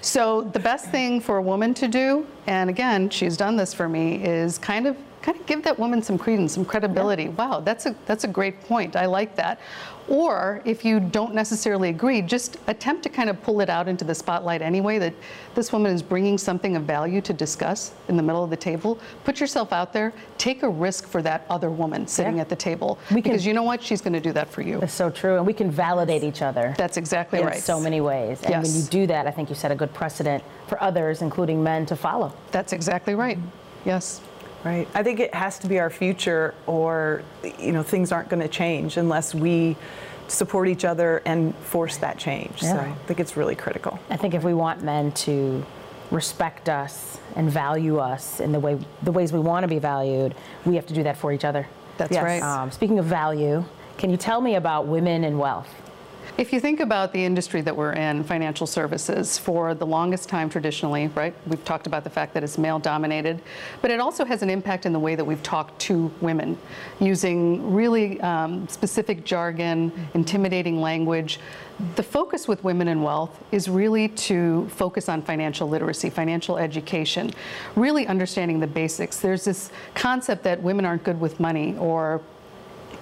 So 0.00 0.42
the 0.52 0.58
best 0.58 0.90
thing 0.90 1.20
for 1.20 1.36
a 1.36 1.42
woman 1.42 1.74
to 1.74 1.86
do, 1.86 2.26
and 2.48 2.68
again, 2.68 3.08
she's 3.08 3.36
done 3.36 3.56
this 3.56 3.72
for 3.72 3.88
me, 3.88 4.16
is 4.16 4.58
kind 4.58 4.86
of 4.88 4.96
kind 5.22 5.38
of 5.38 5.46
give 5.46 5.62
that 5.62 5.78
woman 5.78 6.02
some 6.02 6.18
credence, 6.18 6.52
some 6.52 6.64
credibility. 6.64 7.28
Wow, 7.28 7.60
that's 7.60 7.86
a 7.86 7.94
that's 8.06 8.24
a 8.24 8.28
great 8.28 8.60
point. 8.62 8.96
I 8.96 9.06
like 9.06 9.36
that. 9.36 9.60
Or 10.08 10.60
if 10.64 10.84
you 10.84 10.98
don't 10.98 11.32
necessarily 11.32 11.88
agree, 11.88 12.22
just 12.22 12.56
attempt 12.66 13.04
to 13.04 13.08
kind 13.08 13.30
of 13.30 13.40
pull 13.40 13.60
it 13.60 13.70
out 13.70 13.86
into 13.86 14.04
the 14.04 14.14
spotlight 14.14 14.60
anyway. 14.60 14.98
That 14.98 15.14
this 15.54 15.72
woman 15.72 15.92
is 15.92 16.02
bringing 16.02 16.36
something 16.38 16.74
of 16.74 16.82
value 16.82 17.20
to 17.20 17.32
discuss 17.32 17.92
in 18.08 18.16
the 18.16 18.22
middle 18.22 18.42
of 18.42 18.50
the 18.50 18.56
table. 18.56 18.98
Put 19.22 19.38
yourself 19.38 19.72
out 19.72 19.92
there. 19.92 20.12
Take 20.38 20.64
a 20.64 20.68
risk 20.68 21.06
for 21.06 21.22
that 21.22 21.46
other 21.48 21.70
woman 21.70 22.06
sitting 22.08 22.34
Yeah. 22.36 22.40
at 22.42 22.48
the 22.48 22.56
table, 22.56 22.98
We 23.10 23.22
can- 23.22 23.30
because 23.30 23.46
you 23.46 23.54
know 23.54 23.62
what? 23.62 23.80
She's 23.80 24.00
going 24.00 24.12
to 24.14 24.20
do 24.20 24.32
that 24.32 24.48
for 24.48 24.60
you. 24.62 24.80
It's 24.82 24.92
so 24.92 25.08
true. 25.08 25.36
And 25.36 25.46
we 25.46 25.52
can 25.52 25.70
validate 25.70 26.24
each 26.24 26.42
other. 26.42 26.74
That's 26.76 26.96
exactly 26.96 27.38
in 27.38 27.46
right. 27.46 27.62
so 27.62 27.78
many 27.78 28.00
ways. 28.00 28.42
And 28.42 28.60
when 28.64 28.74
you 28.74 28.82
do 28.82 29.06
that, 29.06 29.28
I 29.28 29.30
think 29.30 29.50
you 29.50 29.54
set 29.54 29.70
a 29.70 29.76
good 29.76 29.94
precedent 29.94 30.42
for 30.66 30.82
others, 30.82 31.22
including 31.22 31.62
men, 31.62 31.86
to 31.86 31.94
follow. 31.96 32.32
That's 32.50 32.72
exactly 32.72 33.14
right. 33.14 33.38
Yes. 33.84 34.20
Right. 34.64 34.86
I 34.94 35.02
think 35.02 35.18
it 35.20 35.34
has 35.34 35.58
to 35.60 35.66
be 35.66 35.78
our 35.80 35.90
future, 35.90 36.54
or 36.66 37.22
you 37.58 37.72
know, 37.72 37.82
things 37.82 38.12
aren't 38.12 38.28
going 38.28 38.42
to 38.42 38.48
change 38.48 38.96
unless 38.96 39.34
we 39.34 39.76
support 40.28 40.68
each 40.68 40.84
other 40.84 41.20
and 41.26 41.54
force 41.56 41.96
that 41.98 42.16
change. 42.18 42.60
So 42.60 42.66
Yeah. 42.68 42.80
I 42.82 43.06
think 43.06 43.20
it's 43.20 43.36
really 43.36 43.54
critical. 43.56 43.98
I 44.08 44.16
think 44.16 44.34
if 44.34 44.44
we 44.44 44.54
want 44.54 44.82
men 44.82 45.12
to 45.12 45.64
respect 46.10 46.68
us 46.68 47.18
and 47.36 47.50
value 47.50 47.98
us 47.98 48.38
in 48.40 48.52
the 48.52 48.60
way 48.60 48.78
the 49.02 49.12
ways 49.12 49.32
we 49.32 49.40
want 49.40 49.64
to 49.64 49.68
be 49.68 49.78
valued, 49.78 50.34
we 50.64 50.76
have 50.76 50.86
to 50.86 50.94
do 50.94 51.02
that 51.02 51.16
for 51.16 51.32
each 51.32 51.44
other. 51.44 51.66
That's 51.98 52.12
Yes. 52.12 52.22
right. 52.24 52.42
Um, 52.42 52.70
speaking 52.70 52.98
of 52.98 53.04
value, 53.06 53.64
can 53.98 54.10
you 54.10 54.16
tell 54.16 54.40
me 54.40 54.54
about 54.54 54.86
women 54.86 55.24
and 55.24 55.38
wealth? 55.38 55.68
If 56.38 56.50
you 56.50 56.60
think 56.60 56.80
about 56.80 57.12
the 57.12 57.22
industry 57.22 57.60
that 57.60 57.76
we're 57.76 57.92
in, 57.92 58.24
financial 58.24 58.66
services, 58.66 59.36
for 59.36 59.74
the 59.74 59.84
longest 59.84 60.30
time 60.30 60.48
traditionally, 60.48 61.08
right? 61.08 61.34
We've 61.46 61.62
talked 61.62 61.86
about 61.86 62.04
the 62.04 62.10
fact 62.10 62.32
that 62.32 62.42
it's 62.42 62.56
male 62.56 62.78
dominated, 62.78 63.42
but 63.82 63.90
it 63.90 64.00
also 64.00 64.24
has 64.24 64.42
an 64.42 64.48
impact 64.48 64.86
in 64.86 64.94
the 64.94 64.98
way 64.98 65.14
that 65.14 65.24
we've 65.24 65.42
talked 65.42 65.78
to 65.82 66.10
women 66.22 66.56
using 67.00 67.74
really 67.74 68.18
um, 68.22 68.66
specific 68.68 69.26
jargon, 69.26 69.92
intimidating 70.14 70.80
language. 70.80 71.38
The 71.96 72.02
focus 72.02 72.48
with 72.48 72.64
women 72.64 72.88
in 72.88 73.02
wealth 73.02 73.44
is 73.52 73.68
really 73.68 74.08
to 74.08 74.66
focus 74.70 75.10
on 75.10 75.20
financial 75.20 75.68
literacy, 75.68 76.08
financial 76.08 76.56
education, 76.56 77.30
really 77.76 78.06
understanding 78.06 78.58
the 78.58 78.66
basics. 78.66 79.20
There's 79.20 79.44
this 79.44 79.70
concept 79.94 80.44
that 80.44 80.62
women 80.62 80.86
aren't 80.86 81.04
good 81.04 81.20
with 81.20 81.40
money 81.40 81.76
or 81.76 82.22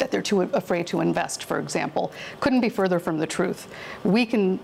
that 0.00 0.10
they're 0.10 0.20
too 0.22 0.42
afraid 0.42 0.86
to 0.88 1.00
invest, 1.00 1.44
for 1.44 1.58
example. 1.58 2.12
Couldn't 2.40 2.60
be 2.60 2.68
further 2.68 2.98
from 2.98 3.18
the 3.18 3.26
truth. 3.26 3.72
We 4.04 4.26
can 4.26 4.58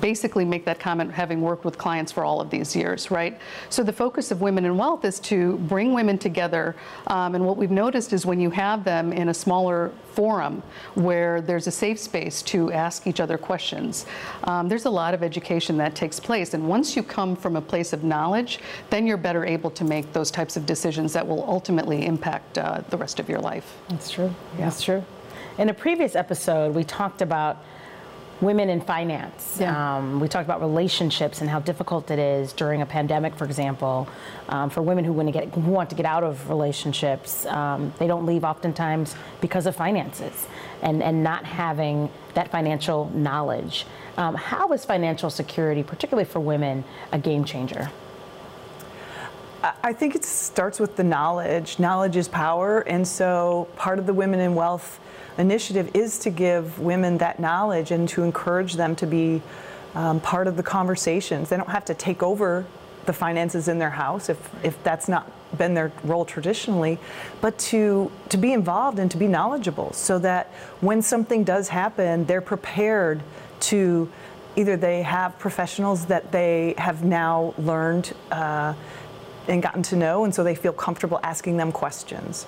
basically 0.00 0.44
make 0.44 0.64
that 0.64 0.78
comment 0.78 1.12
having 1.12 1.40
worked 1.40 1.64
with 1.64 1.78
clients 1.78 2.12
for 2.12 2.24
all 2.24 2.40
of 2.40 2.50
these 2.50 2.74
years, 2.74 3.10
right? 3.10 3.38
So 3.68 3.82
the 3.82 3.92
focus 3.92 4.30
of 4.30 4.40
Women 4.40 4.64
in 4.64 4.76
Wealth 4.76 5.04
is 5.04 5.20
to 5.20 5.58
bring 5.58 5.92
women 5.92 6.18
together. 6.18 6.74
Um, 7.08 7.34
and 7.34 7.44
what 7.44 7.56
we've 7.56 7.70
noticed 7.70 8.12
is 8.12 8.24
when 8.24 8.40
you 8.40 8.50
have 8.50 8.84
them 8.84 9.12
in 9.12 9.28
a 9.28 9.34
smaller 9.34 9.92
forum 10.12 10.62
where 10.94 11.40
there's 11.40 11.66
a 11.66 11.70
safe 11.70 11.98
space 11.98 12.42
to 12.42 12.70
ask 12.72 13.06
each 13.06 13.20
other 13.20 13.38
questions, 13.38 14.06
um, 14.44 14.68
there's 14.68 14.84
a 14.84 14.90
lot 14.90 15.14
of 15.14 15.22
education 15.22 15.76
that 15.78 15.94
takes 15.94 16.18
place. 16.20 16.54
And 16.54 16.68
once 16.68 16.96
you 16.96 17.02
come 17.02 17.36
from 17.36 17.56
a 17.56 17.62
place 17.62 17.92
of 17.92 18.04
knowledge, 18.04 18.60
then 18.90 19.06
you're 19.06 19.16
better 19.16 19.44
able 19.44 19.70
to 19.70 19.84
make 19.84 20.12
those 20.12 20.30
types 20.30 20.56
of 20.56 20.66
decisions 20.66 21.12
that 21.12 21.26
will 21.26 21.44
ultimately 21.44 22.06
impact 22.06 22.58
uh, 22.58 22.82
the 22.90 22.96
rest 22.96 23.20
of 23.20 23.28
your 23.28 23.40
life. 23.40 23.76
That's 23.88 24.10
true. 24.10 24.34
That's 24.56 24.82
true. 24.82 25.04
In 25.58 25.68
a 25.68 25.74
previous 25.74 26.16
episode, 26.16 26.74
we 26.74 26.82
talked 26.82 27.20
about 27.20 27.62
women 28.42 28.68
in 28.68 28.80
finance. 28.80 29.56
Yeah. 29.58 29.96
Um, 29.96 30.20
we 30.20 30.28
talked 30.28 30.46
about 30.46 30.60
relationships 30.60 31.40
and 31.40 31.48
how 31.48 31.60
difficult 31.60 32.10
it 32.10 32.18
is 32.18 32.52
during 32.52 32.82
a 32.82 32.86
pandemic, 32.86 33.36
for 33.36 33.44
example, 33.44 34.08
um, 34.48 34.68
for 34.68 34.82
women 34.82 35.04
who 35.04 35.12
want 35.12 35.28
to 35.28 35.32
get 35.32 35.48
who 35.54 35.70
want 35.70 35.88
to 35.90 35.96
get 35.96 36.04
out 36.04 36.24
of 36.24 36.48
relationships. 36.48 37.46
Um, 37.46 37.94
they 37.98 38.06
don't 38.06 38.26
leave 38.26 38.44
oftentimes 38.44 39.14
because 39.40 39.66
of 39.66 39.76
finances 39.76 40.46
and 40.82 41.02
and 41.02 41.22
not 41.22 41.44
having 41.44 42.10
that 42.34 42.50
financial 42.50 43.10
knowledge. 43.14 43.86
Um, 44.18 44.34
how 44.34 44.72
is 44.72 44.84
financial 44.84 45.30
security, 45.30 45.82
particularly 45.82 46.28
for 46.28 46.40
women, 46.40 46.84
a 47.12 47.18
game 47.18 47.44
changer? 47.44 47.90
I 49.84 49.92
think 49.92 50.16
it 50.16 50.24
starts 50.24 50.80
with 50.80 50.96
the 50.96 51.04
knowledge. 51.04 51.78
Knowledge 51.78 52.16
is 52.16 52.26
power, 52.26 52.80
and 52.80 53.06
so 53.06 53.68
part 53.76 54.00
of 54.00 54.06
the 54.06 54.12
Women 54.12 54.40
in 54.40 54.56
Wealth 54.56 54.98
initiative 55.38 55.90
is 55.94 56.18
to 56.20 56.30
give 56.30 56.78
women 56.78 57.18
that 57.18 57.40
knowledge 57.40 57.90
and 57.90 58.08
to 58.10 58.22
encourage 58.22 58.74
them 58.74 58.94
to 58.96 59.06
be 59.06 59.42
um, 59.94 60.20
part 60.20 60.46
of 60.46 60.56
the 60.56 60.62
conversations. 60.62 61.48
They 61.48 61.56
don't 61.56 61.68
have 61.68 61.84
to 61.86 61.94
take 61.94 62.22
over 62.22 62.64
the 63.04 63.12
finances 63.12 63.68
in 63.68 63.78
their 63.78 63.90
house 63.90 64.28
if, 64.28 64.64
if 64.64 64.82
that's 64.84 65.08
not 65.08 65.30
been 65.58 65.74
their 65.74 65.92
role 66.04 66.24
traditionally, 66.24 66.98
but 67.40 67.58
to 67.58 68.10
to 68.30 68.36
be 68.36 68.52
involved 68.52 68.98
and 68.98 69.10
to 69.10 69.18
be 69.18 69.28
knowledgeable 69.28 69.92
so 69.92 70.18
that 70.18 70.46
when 70.80 71.02
something 71.02 71.44
does 71.44 71.68
happen, 71.68 72.24
they're 72.24 72.40
prepared 72.40 73.22
to 73.60 74.08
either 74.56 74.76
they 74.76 75.02
have 75.02 75.38
professionals 75.38 76.06
that 76.06 76.32
they 76.32 76.74
have 76.78 77.04
now 77.04 77.54
learned 77.58 78.12
uh, 78.30 78.74
and 79.48 79.62
gotten 79.62 79.82
to 79.82 79.96
know, 79.96 80.24
and 80.24 80.34
so 80.34 80.44
they 80.44 80.54
feel 80.54 80.72
comfortable 80.72 81.18
asking 81.22 81.56
them 81.56 81.72
questions. 81.72 82.46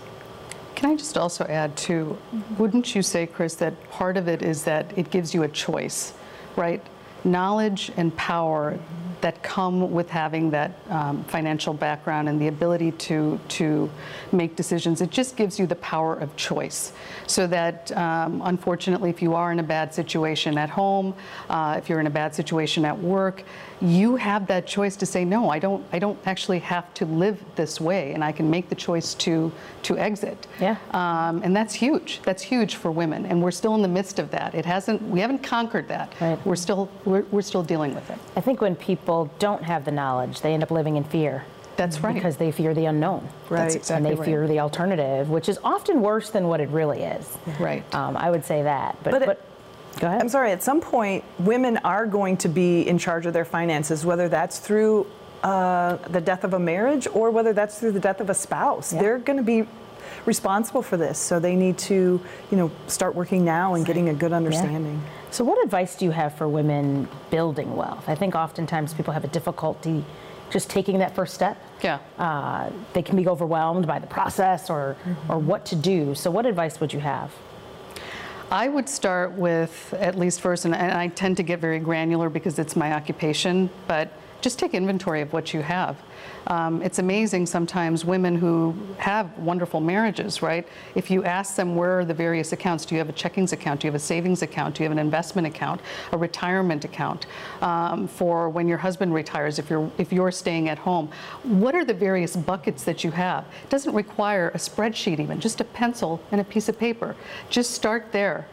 Can 0.75 0.90
I 0.90 0.97
just 0.97 1.16
also 1.16 1.45
add 1.45 1.76
too, 1.76 2.19
wouldn't 2.59 2.95
you 2.95 3.02
say, 3.02 3.26
Chris, 3.26 3.54
that 3.57 3.90
part 3.90 4.16
of 4.16 4.28
it 4.28 4.43
is 4.43 4.64
that 4.64 4.97
it 4.97 5.11
gives 5.11 5.33
you 5.33 5.43
a 5.43 5.49
choice, 5.49 6.14
right? 6.57 6.83
Knowledge 7.25 7.93
and 7.97 8.14
power 8.16 8.78
that 9.25 9.43
come 9.43 9.90
with 9.90 10.11
having 10.11 10.50
that 10.50 10.73
um, 10.90 11.25
financial 11.25 11.73
background 11.73 12.28
and 12.28 12.38
the 12.38 12.49
ability 12.49 12.93
to 12.93 13.40
to 13.49 13.90
make 14.33 14.54
decisions. 14.54 15.00
It 15.00 15.11
just 15.11 15.35
gives 15.35 15.59
you 15.59 15.66
the 15.66 15.76
power 15.76 16.14
of 16.14 16.28
choice, 16.37 16.93
so 17.26 17.47
that 17.47 17.90
um, 17.97 18.43
unfortunately, 18.45 19.09
if 19.09 19.23
you 19.23 19.33
are 19.35 19.50
in 19.50 19.61
a 19.61 19.69
bad 19.76 19.95
situation 19.95 20.59
at 20.59 20.69
home, 20.69 21.14
uh, 21.49 21.76
if 21.78 21.88
you're 21.88 22.00
in 22.00 22.07
a 22.07 22.16
bad 22.23 22.35
situation 22.35 22.85
at 22.85 22.99
work, 22.99 23.45
you 23.81 24.16
have 24.16 24.47
that 24.49 24.66
choice 24.66 24.95
to 24.97 25.07
say 25.07 25.25
no. 25.25 25.49
I 25.49 25.59
don't. 25.59 25.83
I 25.90 25.99
don't 25.99 26.19
actually 26.26 26.61
have 26.75 26.93
to 26.99 27.07
live 27.07 27.37
this 27.57 27.81
way, 27.81 28.12
and 28.12 28.23
I 28.23 28.33
can 28.38 28.50
make 28.50 28.69
the 28.69 28.78
choice 28.88 29.14
to 29.25 29.50
to 29.85 29.97
exit. 29.97 30.38
Yeah. 30.61 30.76
Um, 30.90 31.43
and 31.45 31.57
that's 31.57 31.73
huge. 31.73 32.21
That's 32.25 32.43
huge 32.43 32.73
for 32.83 32.90
women, 32.90 33.25
and 33.25 33.43
we're 33.43 33.57
still 33.61 33.75
in 33.75 33.81
the 33.81 33.95
midst 33.99 34.19
of 34.19 34.31
that. 34.33 34.54
It 34.54 34.66
hasn't. 34.66 35.00
We 35.14 35.21
haven't 35.21 35.43
conquered 35.43 35.88
that. 35.88 36.12
Right. 36.21 36.38
We're 36.45 36.62
still. 36.66 36.90
We're, 37.07 37.25
we're 37.33 37.49
still 37.52 37.64
dealing 37.73 37.95
with 37.95 38.11
it. 38.11 38.19
I 38.37 38.43
think 38.43 38.61
when 38.61 38.76
people 38.76 39.13
don't 39.38 39.62
have 39.62 39.85
the 39.85 39.90
knowledge, 39.92 40.40
they 40.40 40.52
end 40.54 40.62
up 40.62 40.71
living 40.71 40.97
in 40.97 41.04
fear. 41.04 41.44
That's 41.76 42.00
right. 42.00 42.14
Because 42.14 42.37
they 42.37 42.52
fear 42.52 42.73
the 42.73 42.85
unknown. 42.87 43.28
Right. 43.49 43.62
That's 43.62 43.75
exactly 43.75 43.97
and 43.97 44.06
they 44.06 44.21
right. 44.21 44.26
fear 44.26 44.47
the 44.47 44.61
alternative, 44.61 45.28
which 45.28 45.49
is 45.49 45.59
often 45.64 46.02
worse 46.02 46.30
than 46.30 46.47
what 46.47 46.61
it 46.61 46.68
really 46.68 47.02
is. 47.02 47.37
Right. 47.59 47.83
Um, 47.94 48.16
I 48.16 48.30
would 48.30 48.44
say 48.44 48.62
that. 48.62 48.97
But, 49.02 49.11
But 49.12 49.26
but, 49.26 49.28
it- 49.30 50.00
go 50.00 50.06
ahead. 50.06 50.21
I'm 50.21 50.28
sorry, 50.28 50.52
at 50.52 50.62
some 50.62 50.80
point, 50.80 51.25
women 51.38 51.78
are 51.78 52.06
going 52.06 52.37
to 52.38 52.49
be 52.49 52.87
in 52.87 52.99
charge 52.99 53.26
of 53.26 53.33
their 53.33 53.44
finances, 53.44 54.04
whether 54.04 54.28
that's 54.28 54.59
through 54.59 55.06
uh, 55.42 55.97
the 56.09 56.21
death 56.21 56.44
of 56.44 56.54
a 56.54 56.59
marriage 56.59 57.06
or 57.12 57.30
whether 57.30 57.52
that's 57.52 57.78
through 57.78 57.92
the 57.92 58.00
death 58.00 58.21
of 58.21 58.30
a 58.30 58.35
spouse. 58.35 58.92
Yeah. 58.92 59.00
They're 59.00 59.18
going 59.18 59.37
to 59.37 59.42
be 59.42 59.66
responsible 60.26 60.82
for 60.82 60.96
this, 60.96 61.18
so 61.18 61.38
they 61.38 61.56
need 61.56 61.78
to, 61.78 62.20
you 62.50 62.56
know, 62.56 62.70
start 62.87 63.14
working 63.14 63.44
now 63.44 63.75
and 63.75 63.84
getting 63.84 64.08
a 64.08 64.14
good 64.14 64.32
understanding. 64.32 65.02
So, 65.30 65.44
what 65.44 65.62
advice 65.64 65.96
do 65.96 66.04
you 66.04 66.11
have 66.11 66.37
for 66.37 66.49
women 66.49 67.08
building 67.30 67.75
wealth? 67.75 68.08
I 68.08 68.14
think 68.14 68.34
oftentimes 68.34 68.94
people 68.94 69.12
have 69.12 69.25
a 69.25 69.28
difficulty 69.28 70.04
just 70.50 70.70
taking 70.70 70.99
that 70.99 71.14
first 71.14 71.34
step. 71.34 71.61
Yeah. 71.82 71.99
Uh, 72.18 72.70
they 72.92 73.02
can 73.02 73.16
be 73.16 73.26
overwhelmed 73.26 73.87
by 73.87 73.99
the 73.99 74.06
process 74.06 74.70
or, 74.70 74.96
or 75.28 75.38
what 75.38 75.66
to 75.66 75.76
do. 75.76 76.14
So, 76.14 76.30
what 76.30 76.46
advice 76.46 76.80
would 76.80 76.92
you 76.92 77.00
have? 77.00 77.32
I 78.50 78.68
would 78.68 78.88
start 78.88 79.32
with, 79.32 79.94
at 79.99 80.16
least 80.16 80.40
first, 80.40 80.64
and 80.64 80.75
and 80.75 80.92
I 80.92 81.08
tend 81.08 81.37
to 81.38 81.42
get 81.42 81.58
very 81.61 81.80
granular 81.80 82.30
because 82.30 82.58
it's 82.58 82.76
my 82.76 82.92
occupation, 82.92 83.70
but 83.88 84.12
just 84.44 84.58
take 84.58 84.74
inventory 84.74 85.22
of 85.22 85.32
what 85.32 85.54
you 85.54 85.62
have. 85.62 85.96
Um, 86.48 86.82
it's 86.82 86.98
amazing 86.98 87.46
sometimes 87.46 88.04
women 88.04 88.36
who 88.36 88.76
have 88.98 89.36
wonderful 89.38 89.80
marriages, 89.80 90.42
right? 90.42 90.68
If 90.94 91.10
you 91.10 91.24
ask 91.24 91.56
them 91.56 91.74
where 91.74 92.00
are 92.00 92.04
the 92.04 92.12
various 92.12 92.52
accounts, 92.52 92.84
do 92.84 92.94
you 92.94 92.98
have 92.98 93.08
a 93.08 93.14
checkings 93.14 93.54
account? 93.54 93.80
Do 93.80 93.86
you 93.86 93.90
have 93.90 93.94
a 93.94 94.04
savings 94.04 94.42
account? 94.42 94.74
Do 94.74 94.82
you 94.82 94.84
have 94.84 94.92
an 94.92 94.98
investment 94.98 95.46
account? 95.46 95.80
A 96.12 96.18
retirement 96.18 96.84
account 96.84 97.24
um, 97.62 98.06
for 98.06 98.50
when 98.50 98.68
your 98.68 98.76
husband 98.76 99.14
retires? 99.14 99.58
If 99.58 99.70
you're 99.70 99.90
if 99.96 100.12
you're 100.12 100.30
staying 100.30 100.68
at 100.68 100.78
home, 100.78 101.08
what 101.44 101.74
are 101.74 101.84
the 101.84 101.94
various 101.94 102.36
buckets 102.36 102.84
that 102.84 103.02
you 103.02 103.12
have? 103.12 103.46
It 103.62 103.70
doesn't 103.70 103.94
require 103.94 104.50
a 104.50 104.58
spreadsheet 104.58 105.20
even, 105.20 105.40
just 105.40 105.62
a 105.62 105.64
pencil 105.64 106.20
and 106.30 106.38
a 106.38 106.44
piece 106.44 106.68
of 106.68 106.78
paper. 106.78 107.16
Just 107.48 107.70
start 107.70 108.12
there 108.12 108.46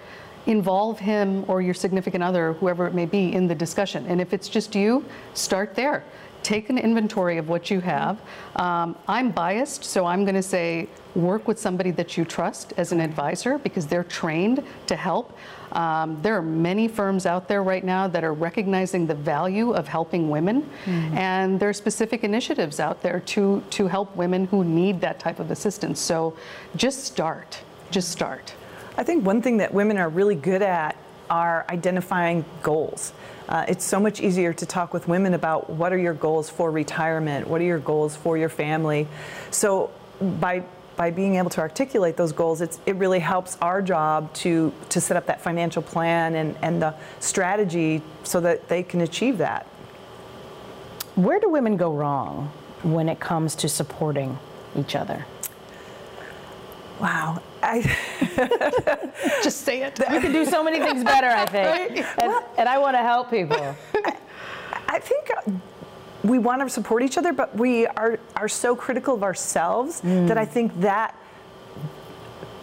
involve 0.46 1.00
him 1.00 1.46
or 1.48 1.62
your 1.62 1.74
significant 1.74 2.24
other, 2.24 2.54
whoever 2.54 2.88
it 2.88 2.94
may 2.94 3.06
be, 3.06 3.34
in 3.34 3.48
the 3.48 3.56
discussion. 3.56 4.06
And 4.08 4.20
if 4.20 4.34
it's 4.34 4.50
just 4.50 4.76
you, 4.76 5.06
start 5.34 5.76
there. 5.76 6.04
Take 6.44 6.72
an 6.72 6.80
inventory 6.80 7.38
of 7.38 7.50
what 7.50 7.70
you 7.70 7.80
have. 7.82 8.20
Um, 8.56 8.96
I'm 9.08 9.30
biased, 9.30 9.84
so 9.84 10.08
I'm 10.08 10.26
going 10.26 10.36
to 10.36 10.42
say 10.42 10.90
work 11.14 11.48
with 11.48 11.60
somebody 11.60 11.92
that 11.92 12.18
you 12.18 12.26
trust 12.26 12.74
as 12.78 12.92
an 12.92 13.00
advisor 13.00 13.60
because 13.60 13.86
they're 13.86 14.04
trained 14.04 14.64
to 14.88 14.96
help. 14.96 15.38
Um, 15.74 16.20
there 16.24 16.36
are 16.36 16.42
many 16.42 16.88
firms 16.88 17.26
out 17.28 17.48
there 17.48 17.62
right 17.62 17.84
now 17.84 18.08
that 18.08 18.24
are 18.24 18.34
recognizing 18.34 19.06
the 19.06 19.14
value 19.14 19.72
of 19.72 19.88
helping 19.88 20.30
women, 20.30 20.68
and 21.16 21.60
there 21.60 21.70
are 21.70 21.74
specific 21.74 22.24
initiatives 22.24 22.80
out 22.80 23.04
there 23.04 23.20
to, 23.20 23.64
to 23.70 23.88
help 23.88 24.16
women 24.16 24.48
who 24.48 24.64
need 24.64 25.00
that 25.02 25.20
type 25.20 25.40
of 25.40 25.52
assistance. 25.52 26.00
So 26.00 26.36
just 26.76 27.04
start. 27.04 27.60
Just 27.92 28.10
start. 28.10 28.56
I 28.98 29.04
think 29.04 29.26
one 29.26 29.42
thing 29.42 29.58
that 29.58 29.74
women 29.74 29.98
are 29.98 30.10
really 30.10 30.36
good 30.36 30.62
at 30.62 30.96
are 31.30 31.66
identifying 31.70 32.44
goals. 32.62 33.14
Uh, 33.48 33.66
it's 33.68 33.86
so 33.86 34.00
much 34.00 34.20
easier 34.20 34.54
to 34.54 34.66
talk 34.66 34.94
with 34.94 35.08
women 35.08 35.34
about 35.34 35.70
what 35.70 35.94
are 35.94 35.98
your 35.98 36.14
goals 36.14 36.50
for 36.50 36.70
retirement, 36.70 37.48
what 37.48 37.62
are 37.62 37.66
your 37.66 37.80
goals 37.80 38.16
for 38.16 38.38
your 38.38 38.50
family. 38.50 39.08
So 39.50 39.92
by 40.22 40.64
by 40.98 41.10
being 41.10 41.36
able 41.38 41.50
to 41.50 41.62
articulate 41.62 42.18
those 42.18 42.32
goals, 42.32 42.62
it's, 42.62 42.80
it 42.86 42.96
really 42.98 43.18
helps 43.20 43.58
our 43.62 43.82
job 43.82 44.32
to 44.34 44.74
to 44.90 45.02
set 45.02 45.18
up 45.18 45.26
that 45.26 45.42
financial 45.42 45.82
plan 45.82 46.36
and, 46.36 46.56
and 46.62 46.82
the 46.82 46.94
strategy 47.20 48.02
so 48.24 48.42
that 48.42 48.68
they 48.68 48.84
can 48.84 49.02
achieve 49.02 49.38
that. 49.38 49.66
Where 51.16 51.40
do 51.40 51.50
women 51.50 51.78
go 51.78 51.94
wrong 51.94 52.52
when 52.84 53.10
it 53.10 53.20
comes 53.20 53.56
to 53.56 53.70
supporting 53.70 54.38
each 54.76 54.96
other? 54.96 55.26
Wow. 57.00 57.42
I, 57.64 57.82
Just 59.44 59.62
say 59.62 59.84
it. 59.84 60.00
We 60.10 60.20
can 60.20 60.32
do 60.32 60.46
so 60.46 60.64
many 60.64 60.80
things 60.80 61.04
better, 61.04 61.28
I 61.28 61.46
think. 61.46 62.06
And, 62.22 62.34
and 62.58 62.70
I 62.70 62.78
want 62.78 62.96
to 62.96 63.02
help 63.02 63.30
people. 63.30 63.76
I 64.88 65.00
think 65.00 65.30
uh, 65.36 65.52
we 66.24 66.38
want 66.40 66.62
to 66.62 66.70
support 66.70 67.04
each 67.04 67.18
other, 67.18 67.34
but 67.34 67.56
we 67.56 67.88
are, 67.88 68.20
are 68.36 68.48
so 68.50 68.76
critical 68.76 69.14
of 69.16 69.24
ourselves 69.24 70.02
that 70.02 70.38
I 70.38 70.46
think 70.46 70.80
that 70.82 71.16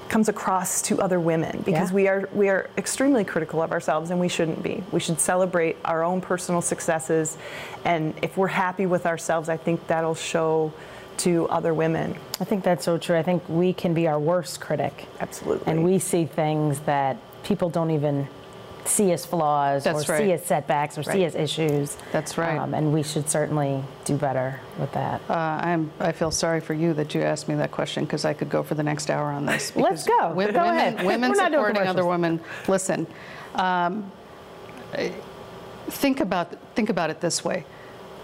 comes 0.09 0.31
across 0.31 0.81
to 0.81 0.99
other 1.03 1.21
women 1.21 1.61
because 1.67 1.91
Yeah. 1.91 1.95
we 1.95 2.09
are 2.09 2.29
we 2.33 2.49
are 2.49 2.71
extremely 2.79 3.25
critical 3.25 3.61
of 3.61 3.73
ourselves 3.73 4.09
and 4.11 4.19
we 4.19 4.29
shouldn't 4.29 4.63
be. 4.63 4.83
We 4.91 5.01
should 5.01 5.21
celebrate 5.21 5.77
our 5.85 6.03
own 6.03 6.23
personal 6.23 6.63
successes 6.63 7.37
and 7.85 8.15
if 8.23 8.35
we're 8.39 8.47
happy 8.47 8.87
with 8.87 9.05
ourselves, 9.05 9.51
I 9.51 9.59
think 9.59 9.87
that'll 9.87 10.15
show 10.15 10.73
to 11.19 11.49
other 11.49 11.75
women. 11.75 12.17
I 12.41 12.45
think 12.45 12.65
that's 12.65 12.85
so 12.85 12.99
true. 12.99 13.17
I 13.17 13.23
think 13.23 13.43
we 13.49 13.73
can 13.73 13.95
be 13.95 14.07
our 14.09 14.19
worst 14.19 14.61
critic. 14.61 15.07
Absolutely. 15.21 15.71
And 15.71 15.85
we 15.85 15.99
see 15.99 16.25
things 16.27 16.81
that 16.81 17.17
people 17.43 17.69
don't 17.71 17.91
even 17.91 18.29
see 18.85 19.13
as 19.13 19.27
flaws 19.27 19.87
or 19.87 19.93
That's 19.93 20.07
see 20.07 20.33
as 20.33 20.43
setbacks 20.45 20.97
or 20.97 21.03
see 21.03 21.25
as 21.25 21.35
issues. 21.35 21.95
Um, 21.97 22.03
That's 22.13 22.39
right. 22.39 22.57
and 22.57 22.93
we 22.93 23.03
should 23.03 23.29
certainly 23.29 23.85
do 24.05 24.17
better 24.17 24.59
with 24.79 24.91
that. 24.93 25.21
Uh, 25.29 25.35
I'm, 25.35 25.91
I 26.01 26.13
feel 26.13 26.31
sorry 26.31 26.61
for 26.61 26.73
you 26.75 26.95
that 26.95 27.15
you 27.15 27.21
asked 27.21 27.49
me 27.49 27.55
that 27.57 27.71
question 27.71 28.05
because 28.05 28.25
I 28.25 28.33
could 28.33 28.49
go 28.49 28.63
for 28.63 28.75
the 28.75 28.83
next 28.83 29.11
hour 29.11 29.27
on 29.27 29.45
this. 29.45 29.77
Let's 29.77 30.07
go. 30.07 30.29
wo- 30.33 30.51
Go 30.51 30.63
women, 30.65 30.65
ahead. 30.65 31.05
women 31.05 31.35
supporting 31.35 31.87
other 31.87 32.07
women. 32.07 32.41
Listen, 32.67 33.07
um, 33.57 34.11
think 35.91 36.21
about 36.21 36.57
think 36.75 36.89
about 36.91 37.11
it 37.11 37.21
this 37.21 37.45
way: 37.45 37.65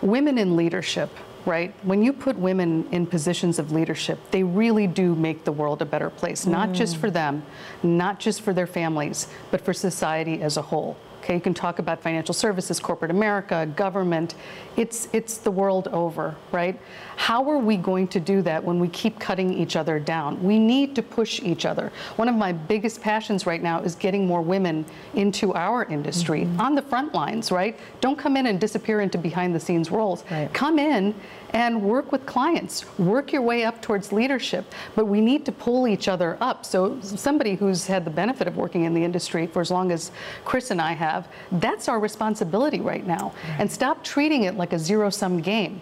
women 0.00 0.38
in 0.38 0.56
leadership, 0.56 1.10
right? 1.46 1.74
When 1.82 2.02
you 2.02 2.12
put 2.12 2.36
women 2.36 2.88
in 2.90 3.06
positions 3.06 3.58
of 3.58 3.72
leadership, 3.72 4.18
they 4.30 4.42
really 4.42 4.86
do 4.86 5.14
make 5.14 5.44
the 5.44 5.52
world 5.52 5.82
a 5.82 5.84
better 5.84 6.10
place, 6.10 6.46
not 6.46 6.72
just 6.72 6.96
mm. 6.96 7.00
for 7.00 7.10
them, 7.10 7.42
not 7.82 8.18
just 8.18 8.40
for 8.40 8.52
their 8.52 8.66
families, 8.66 9.28
but 9.50 9.60
for 9.60 9.72
society 9.72 10.40
as 10.40 10.56
a 10.56 10.62
whole. 10.62 10.96
Okay, 11.24 11.36
you 11.36 11.40
can 11.40 11.54
talk 11.54 11.78
about 11.78 12.02
financial 12.02 12.34
services, 12.34 12.78
corporate 12.78 13.10
America, 13.10 13.64
government. 13.76 14.34
It's 14.76 15.08
it's 15.14 15.38
the 15.38 15.50
world 15.50 15.88
over, 15.88 16.36
right? 16.52 16.78
How 17.16 17.48
are 17.48 17.56
we 17.56 17.78
going 17.78 18.08
to 18.08 18.20
do 18.20 18.42
that 18.42 18.62
when 18.62 18.78
we 18.78 18.88
keep 18.88 19.18
cutting 19.18 19.50
each 19.50 19.74
other 19.74 19.98
down? 19.98 20.42
We 20.42 20.58
need 20.58 20.94
to 20.96 21.02
push 21.02 21.40
each 21.40 21.64
other. 21.64 21.90
One 22.16 22.28
of 22.28 22.34
my 22.34 22.52
biggest 22.52 23.00
passions 23.00 23.46
right 23.46 23.62
now 23.62 23.80
is 23.80 23.94
getting 23.94 24.26
more 24.26 24.42
women 24.42 24.84
into 25.14 25.54
our 25.54 25.86
industry 25.86 26.42
mm-hmm. 26.42 26.60
on 26.60 26.74
the 26.74 26.82
front 26.82 27.14
lines, 27.14 27.50
right? 27.50 27.80
Don't 28.02 28.18
come 28.18 28.36
in 28.36 28.48
and 28.48 28.60
disappear 28.60 29.00
into 29.00 29.16
behind 29.16 29.54
the 29.54 29.60
scenes 29.60 29.90
roles. 29.90 30.24
Right. 30.30 30.52
Come 30.52 30.78
in 30.78 31.14
and 31.54 31.80
work 31.80 32.10
with 32.10 32.26
clients. 32.26 32.84
Work 32.98 33.32
your 33.32 33.40
way 33.40 33.64
up 33.64 33.80
towards 33.80 34.12
leadership. 34.12 34.66
But 34.96 35.06
we 35.06 35.20
need 35.20 35.46
to 35.46 35.52
pull 35.52 35.86
each 35.86 36.08
other 36.08 36.36
up. 36.40 36.66
So 36.66 37.00
somebody 37.00 37.54
who's 37.54 37.86
had 37.86 38.04
the 38.04 38.10
benefit 38.10 38.48
of 38.48 38.56
working 38.56 38.84
in 38.84 38.92
the 38.92 39.04
industry 39.04 39.46
for 39.46 39.60
as 39.62 39.70
long 39.70 39.92
as 39.92 40.10
Chris 40.44 40.72
and 40.72 40.80
I 40.80 40.92
have, 40.92 41.28
that's 41.52 41.88
our 41.88 42.00
responsibility 42.00 42.80
right 42.80 43.06
now. 43.06 43.32
And 43.58 43.70
stop 43.70 44.02
treating 44.02 44.42
it 44.42 44.56
like 44.56 44.72
a 44.72 44.78
zero-sum 44.78 45.40
game. 45.40 45.80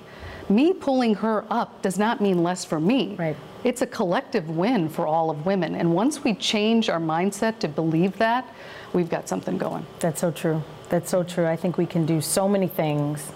Me 0.50 0.74
pulling 0.74 1.14
her 1.14 1.46
up 1.48 1.80
does 1.80 1.98
not 1.98 2.20
mean 2.20 2.42
less 2.42 2.64
for 2.66 2.78
me. 2.78 3.16
Right. 3.18 3.36
It's 3.64 3.80
a 3.80 3.86
collective 3.86 4.50
win 4.50 4.90
for 4.90 5.06
all 5.06 5.30
of 5.30 5.46
women. 5.46 5.74
And 5.76 5.94
once 5.94 6.22
we 6.22 6.34
change 6.34 6.90
our 6.90 7.00
mindset 7.00 7.60
to 7.60 7.68
believe 7.68 8.18
that, 8.18 8.52
we've 8.92 9.08
got 9.08 9.26
something 9.26 9.56
going. 9.56 9.86
That's 10.00 10.20
so 10.20 10.30
true. 10.30 10.62
That's 10.90 11.08
so 11.08 11.22
true. 11.22 11.46
I 11.46 11.56
think 11.56 11.78
we 11.78 11.86
can 11.86 12.04
do 12.04 12.20
so 12.20 12.46
many 12.46 12.66
things 12.66 13.32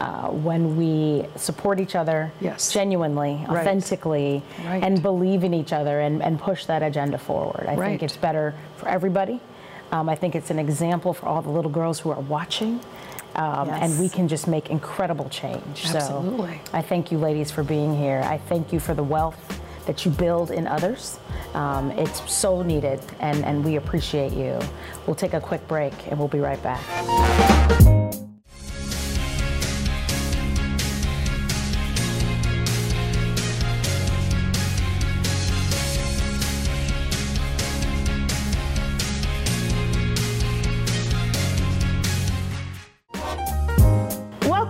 uh, 0.00 0.28
when 0.28 0.76
we 0.76 1.24
support 1.36 1.78
each 1.78 1.94
other 1.94 2.32
Yes. 2.40 2.72
genuinely, 2.72 3.44
Right. 3.48 3.58
authentically, 3.60 4.42
Right. 4.66 4.82
and 4.82 5.02
believe 5.02 5.44
in 5.44 5.52
each 5.54 5.72
other 5.72 6.00
and, 6.00 6.22
and 6.22 6.40
push 6.40 6.64
that 6.66 6.82
agenda 6.82 7.18
forward. 7.18 7.66
I 7.68 7.74
Right. 7.74 7.88
think 7.88 8.02
it's 8.02 8.16
better 8.16 8.54
for 8.76 8.88
everybody. 8.88 9.40
Um, 9.92 10.08
I 10.08 10.14
think 10.14 10.34
it's 10.34 10.50
an 10.50 10.58
example 10.58 11.12
for 11.12 11.26
all 11.26 11.42
the 11.42 11.50
little 11.50 11.70
girls 11.70 11.98
who 12.00 12.10
are 12.10 12.20
watching. 12.20 12.80
Um, 13.36 13.68
And 13.70 13.98
we 14.00 14.08
can 14.08 14.26
just 14.26 14.48
make 14.48 14.70
incredible 14.70 15.28
change. 15.28 15.86
Absolutely. 15.94 16.60
So 16.64 16.76
I 16.78 16.82
thank 16.82 17.12
you, 17.12 17.18
ladies, 17.18 17.50
for 17.50 17.62
being 17.62 17.94
here. 17.96 18.22
I 18.24 18.38
thank 18.38 18.72
you 18.72 18.80
for 18.80 18.92
the 18.94 19.04
wealth 19.04 19.60
that 19.86 20.04
you 20.04 20.10
build 20.10 20.50
in 20.50 20.66
others. 20.66 21.18
Um, 21.54 21.90
it's 21.92 22.20
so 22.32 22.62
needed, 22.62 23.00
and, 23.20 23.44
and 23.44 23.64
we 23.64 23.76
appreciate 23.76 24.32
you. 24.32 24.58
We'll 25.06 25.16
take 25.16 25.34
a 25.34 25.40
quick 25.40 25.66
break, 25.68 25.92
and 26.08 26.18
we'll 26.18 26.28
be 26.28 26.40
right 26.40 26.60
back. 26.62 27.89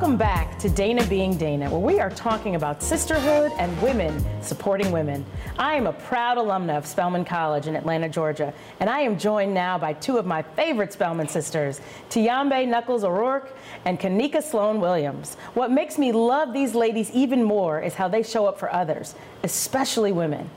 Welcome 0.01 0.17
back 0.17 0.59
to 0.61 0.71
Dana 0.71 1.05
Being 1.09 1.37
Dana, 1.37 1.69
where 1.69 1.79
we 1.79 2.01
are 2.01 2.09
talking 2.09 2.57
about 2.57 2.83
sisterhood 2.83 3.53
and 3.59 3.83
women 3.83 4.25
supporting 4.43 4.91
women. 4.93 5.27
I 5.59 5.75
am 5.75 5.87
a 5.87 5.93
proud 5.93 6.39
alumna 6.39 6.79
of 6.79 6.87
Spelman 6.87 7.27
College 7.27 7.67
in 7.67 7.77
Atlanta, 7.77 8.09
Georgia, 8.09 8.55
and 8.81 8.89
I 8.89 9.01
am 9.01 9.19
joined 9.19 9.53
now 9.53 9.77
by 9.77 9.93
two 9.93 10.17
of 10.17 10.25
my 10.25 10.41
favorite 10.41 10.95
Spelman 10.95 11.29
sisters, 11.29 11.83
Tiyambe 12.09 12.67
Knuckles 12.67 13.05
O'Rourke 13.05 13.55
and 13.85 14.01
Kanika 14.01 14.43
Sloan 14.43 14.81
Williams. 14.81 15.35
What 15.53 15.71
makes 15.71 15.99
me 15.99 16.13
love 16.13 16.55
these 16.55 16.75
ladies 16.75 17.11
even 17.11 17.45
more 17.45 17.79
is 17.79 17.93
how 17.93 18.09
they 18.09 18.23
show 18.23 18.47
up 18.47 18.59
for 18.59 18.73
others, 18.73 19.15
especially 19.43 20.13
women. 20.13 20.49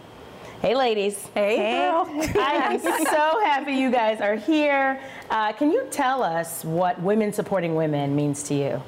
Hey, 0.61 0.73
ladies. 0.73 1.21
Hey, 1.33 1.57
girl. 1.57 2.07
I 2.39 2.69
am 2.71 2.79
so 2.79 3.41
happy 3.43 3.73
you 3.73 3.91
guys 3.91 4.21
are 4.21 4.37
here. 4.37 5.01
Uh, 5.29 5.51
can 5.51 5.69
you 5.69 5.85
tell 5.91 6.23
us 6.23 6.63
what 6.63 6.97
women 7.01 7.33
supporting 7.33 7.75
women 7.75 8.15
means 8.15 8.41
to 8.43 8.53
you? 8.53 8.81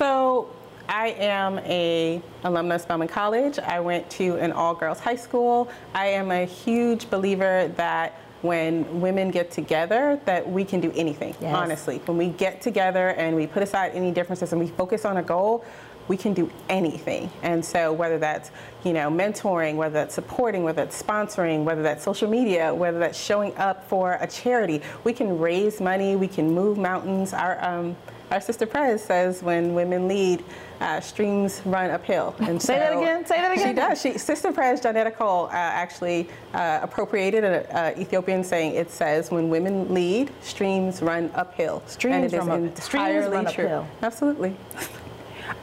So 0.00 0.48
I 0.88 1.08
am 1.08 1.58
a 1.58 2.22
alumna 2.44 2.76
of 2.76 2.80
Spelman 2.80 3.06
College. 3.06 3.58
I 3.58 3.80
went 3.80 4.08
to 4.12 4.36
an 4.36 4.50
all-girls 4.50 4.98
high 4.98 5.14
school. 5.14 5.68
I 5.94 6.06
am 6.06 6.30
a 6.30 6.46
huge 6.46 7.10
believer 7.10 7.70
that 7.76 8.18
when 8.40 9.02
women 9.02 9.30
get 9.30 9.50
together 9.50 10.18
that 10.24 10.50
we 10.50 10.64
can 10.64 10.80
do 10.80 10.90
anything 10.96 11.34
Yes. 11.42 11.54
honestly 11.54 11.98
when 12.06 12.16
we 12.16 12.28
get 12.28 12.62
together 12.62 13.10
and 13.10 13.36
we 13.36 13.46
put 13.46 13.62
aside 13.62 13.92
any 13.94 14.10
differences 14.10 14.52
and 14.52 14.58
we 14.62 14.68
focus 14.68 15.04
on 15.04 15.18
a 15.18 15.22
goal 15.22 15.62
we 16.10 16.16
can 16.16 16.34
do 16.34 16.50
anything 16.68 17.30
and 17.44 17.64
so 17.64 17.92
whether 17.92 18.18
that's 18.18 18.50
you 18.82 18.92
know 18.92 19.08
mentoring 19.08 19.76
whether 19.76 19.92
that's 19.92 20.12
supporting 20.12 20.64
whether 20.64 20.82
that's 20.84 21.00
sponsoring 21.00 21.62
whether 21.62 21.84
that's 21.84 22.02
social 22.02 22.28
media 22.28 22.74
whether 22.74 22.98
that's 22.98 23.16
showing 23.16 23.56
up 23.56 23.88
for 23.88 24.18
a 24.20 24.26
charity 24.26 24.82
we 25.04 25.12
can 25.12 25.38
raise 25.38 25.80
money 25.80 26.16
we 26.16 26.26
can 26.26 26.50
move 26.52 26.76
mountains 26.76 27.32
our 27.32 27.64
um, 27.64 27.94
our 28.32 28.40
sister 28.40 28.66
Prez 28.66 29.02
says 29.02 29.42
when 29.42 29.74
women 29.74 30.06
lead, 30.06 30.44
uh, 30.80 31.00
streams 31.00 31.60
run 31.64 31.90
uphill. 31.90 32.34
And 32.40 32.62
Say 32.62 32.78
that 32.78 32.92
again, 32.92 33.26
say 33.26 33.40
that 33.40 33.52
again. 33.52 33.68
She 33.68 33.74
does. 33.74 34.00
She, 34.00 34.18
sister 34.18 34.52
Prez, 34.52 34.80
Johnnetta 34.80 35.12
Cole, 35.12 35.46
uh, 35.46 35.50
actually 35.50 36.28
uh, 36.54 36.78
appropriated 36.80 37.42
an 37.42 37.66
uh, 37.66 37.92
Ethiopian 37.98 38.44
saying. 38.44 38.76
It 38.76 38.90
says 38.90 39.32
when 39.32 39.50
women 39.50 39.92
lead, 39.92 40.30
streams 40.42 41.02
run 41.02 41.30
uphill. 41.34 41.82
Streams 41.86 42.14
and 42.14 42.24
it 42.24 42.32
is 42.32 42.46
run 42.46 42.68
up- 42.68 42.80
streams 42.80 43.08
entirely 43.08 43.36
run 43.36 43.52
true. 43.52 43.64
uphill. 43.64 43.88
Absolutely. 44.02 44.54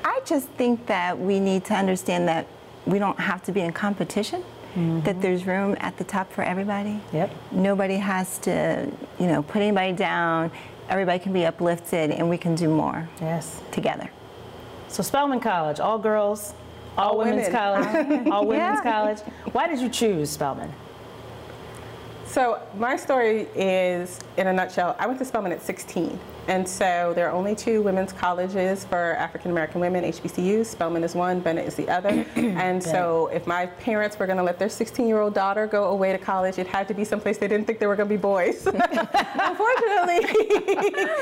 I 0.08 0.22
just 0.24 0.48
think 0.52 0.86
that 0.86 1.20
we 1.20 1.38
need 1.42 1.66
to 1.66 1.74
understand 1.74 2.30
that 2.30 2.48
we 2.86 2.98
don't 2.98 3.20
have 3.20 3.44
to 3.44 3.52
be 3.52 3.60
in 3.60 3.74
competition. 3.74 4.42
That 4.42 4.80
mm-hmm. 4.80 5.22
there's 5.22 5.46
room 5.46 5.76
at 5.80 5.98
the 5.98 6.04
top 6.06 6.32
for 6.32 6.44
everybody. 6.44 7.02
Yep. 7.12 7.32
Nobody 7.52 7.98
has 7.98 8.38
to, 8.40 8.90
you 9.20 9.28
know, 9.28 9.44
put 9.44 9.62
anybody 9.62 9.92
down. 9.92 10.50
Everybody 10.88 11.20
can 11.20 11.34
be 11.34 11.46
uplifted, 11.46 12.12
and 12.12 12.30
we 12.30 12.38
can 12.38 12.56
do 12.56 12.70
more 12.70 13.10
Yes. 13.20 13.60
together. 13.72 14.10
So 14.88 15.04
Spelman 15.04 15.42
College, 15.42 15.80
all 15.82 15.98
girls, 15.98 16.54
all, 16.98 17.12
All 17.12 17.18
women's 17.18 17.48
women. 17.48 17.52
college, 17.52 18.28
all 18.32 18.46
women's 18.46 18.80
Yeah. 18.86 18.92
college. 18.94 19.20
Why 19.52 19.68
did 19.68 19.80
you 19.80 19.90
choose 19.90 20.30
Spelman? 20.30 20.72
So 22.26 22.62
my 22.78 22.96
story 22.96 23.48
is, 23.56 24.20
in 24.38 24.48
a 24.48 24.54
nutshell, 24.54 24.96
I 25.00 25.08
went 25.08 25.20
to 25.20 25.26
Spelman 25.26 25.52
at 25.52 25.62
16. 25.62 26.18
And 26.48 26.68
so 26.68 27.12
there 27.14 27.28
are 27.28 27.34
only 27.34 27.56
two 27.56 27.82
women's 27.82 28.14
colleges 28.14 28.86
for 28.86 29.14
African 29.16 29.52
American 29.52 29.82
women, 29.82 30.06
HBCUs. 30.06 30.66
Spelman 30.66 31.04
is 31.04 31.14
one, 31.14 31.42
Bennett 31.42 31.68
is 31.68 31.76
the 31.76 31.90
other. 31.90 32.26
and 32.36 32.82
so 32.82 33.28
if 33.34 33.46
my 33.46 33.66
parents 33.66 34.18
were 34.18 34.26
going 34.26 34.38
to 34.38 34.44
let 34.44 34.58
their 34.58 34.70
16-year-old 34.70 35.34
daughter 35.34 35.68
go 35.68 35.90
away 35.90 36.14
to 36.14 36.18
college, 36.18 36.58
it 36.58 36.68
had 36.68 36.88
to 36.88 36.94
be 36.94 37.04
someplace 37.04 37.38
they 37.38 37.50
didn't 37.50 37.68
think 37.68 37.80
there 37.80 37.90
were 37.90 37.98
going 37.98 38.08
to 38.08 38.16
be 38.16 38.22
boys. 38.22 38.66
Unfortunately, 38.68 40.22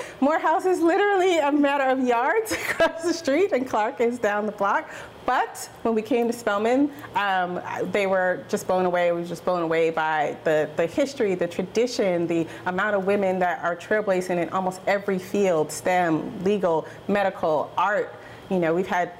Morehouse 0.21 0.65
is 0.65 0.79
literally 0.79 1.39
a 1.39 1.51
matter 1.51 1.85
of 1.85 2.05
yards 2.05 2.51
across 2.69 3.03
the 3.03 3.13
street, 3.13 3.51
and 3.51 3.67
Clark 3.67 4.01
is 4.01 4.19
down 4.19 4.45
the 4.45 4.51
block. 4.51 4.89
But 5.25 5.69
when 5.81 5.95
we 5.95 6.01
came 6.01 6.27
to 6.27 6.33
Spelman, 6.33 6.91
um, 7.15 7.61
they 7.91 8.05
were 8.05 8.43
just 8.47 8.67
blown 8.67 8.85
away. 8.85 9.11
We 9.11 9.21
were 9.21 9.27
just 9.27 9.43
blown 9.43 9.63
away 9.63 9.89
by 9.89 10.37
the, 10.43 10.69
the 10.75 10.85
history, 10.85 11.33
the 11.35 11.47
tradition, 11.47 12.27
the 12.27 12.47
amount 12.67 12.95
of 12.95 13.05
women 13.05 13.39
that 13.39 13.63
are 13.63 13.75
trailblazing 13.75 14.37
in 14.37 14.49
almost 14.49 14.81
every 14.85 15.17
field 15.17 15.71
STEM, 15.71 16.43
legal, 16.43 16.85
medical, 17.07 17.71
art. 17.77 18.13
You 18.49 18.59
know, 18.59 18.75
we've 18.75 18.87
had 18.87 19.11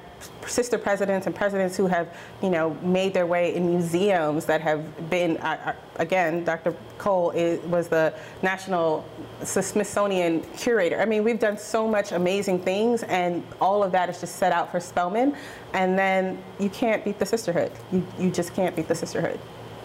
sister 0.46 0.78
presidents 0.78 1.26
and 1.26 1.34
presidents 1.34 1.76
who 1.76 1.86
have, 1.86 2.14
you 2.42 2.50
know, 2.50 2.70
made 2.82 3.12
their 3.14 3.26
way 3.26 3.54
in 3.54 3.68
museums 3.70 4.44
that 4.46 4.60
have 4.60 5.10
been, 5.10 5.36
uh, 5.38 5.58
uh, 5.66 5.72
again, 5.96 6.44
Dr. 6.44 6.74
Cole 6.98 7.30
is, 7.32 7.60
was 7.64 7.88
the 7.88 8.14
National 8.42 9.04
Smithsonian 9.42 10.40
curator. 10.56 11.00
I 11.00 11.04
mean, 11.04 11.24
we've 11.24 11.38
done 11.40 11.58
so 11.58 11.88
much 11.88 12.12
amazing 12.12 12.60
things, 12.60 13.02
and 13.04 13.42
all 13.60 13.82
of 13.82 13.92
that 13.92 14.08
is 14.08 14.20
just 14.20 14.36
set 14.36 14.52
out 14.52 14.70
for 14.70 14.80
Spelman. 14.80 15.34
And 15.72 15.98
then 15.98 16.42
you 16.58 16.70
can't 16.70 17.04
beat 17.04 17.18
the 17.18 17.26
sisterhood. 17.26 17.72
You, 17.92 18.06
you 18.18 18.30
just 18.30 18.54
can't 18.54 18.74
beat 18.74 18.88
the 18.88 18.94
sisterhood. 18.94 19.38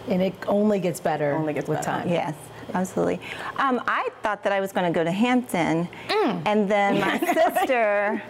And 0.08 0.20
it 0.22 0.34
only 0.48 0.80
gets 0.80 0.98
better 1.00 1.32
Only 1.32 1.52
gets 1.52 1.68
with 1.68 1.78
better. 1.78 2.02
time. 2.02 2.08
Yes, 2.08 2.34
absolutely. 2.74 3.20
Um, 3.56 3.80
I 3.86 4.08
thought 4.22 4.42
that 4.42 4.52
I 4.52 4.60
was 4.60 4.72
going 4.72 4.92
to 4.92 4.96
go 4.96 5.04
to 5.04 5.12
Hampton, 5.12 5.88
and 6.10 6.68
then 6.68 6.98
my 7.00 7.18
sister 7.54 8.22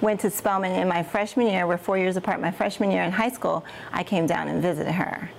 went 0.00 0.20
to 0.20 0.30
Spelman 0.30 0.72
in 0.72 0.88
my 0.88 1.02
freshman 1.02 1.46
year. 1.46 1.66
We're 1.66 1.78
four 1.78 1.98
years 1.98 2.16
apart. 2.16 2.40
My 2.40 2.50
freshman 2.50 2.90
year 2.90 3.02
in 3.02 3.12
high 3.12 3.30
school, 3.30 3.64
I 3.92 4.02
came 4.04 4.26
down 4.26 4.48
and 4.48 4.60
visited 4.62 4.92
her. 4.92 5.30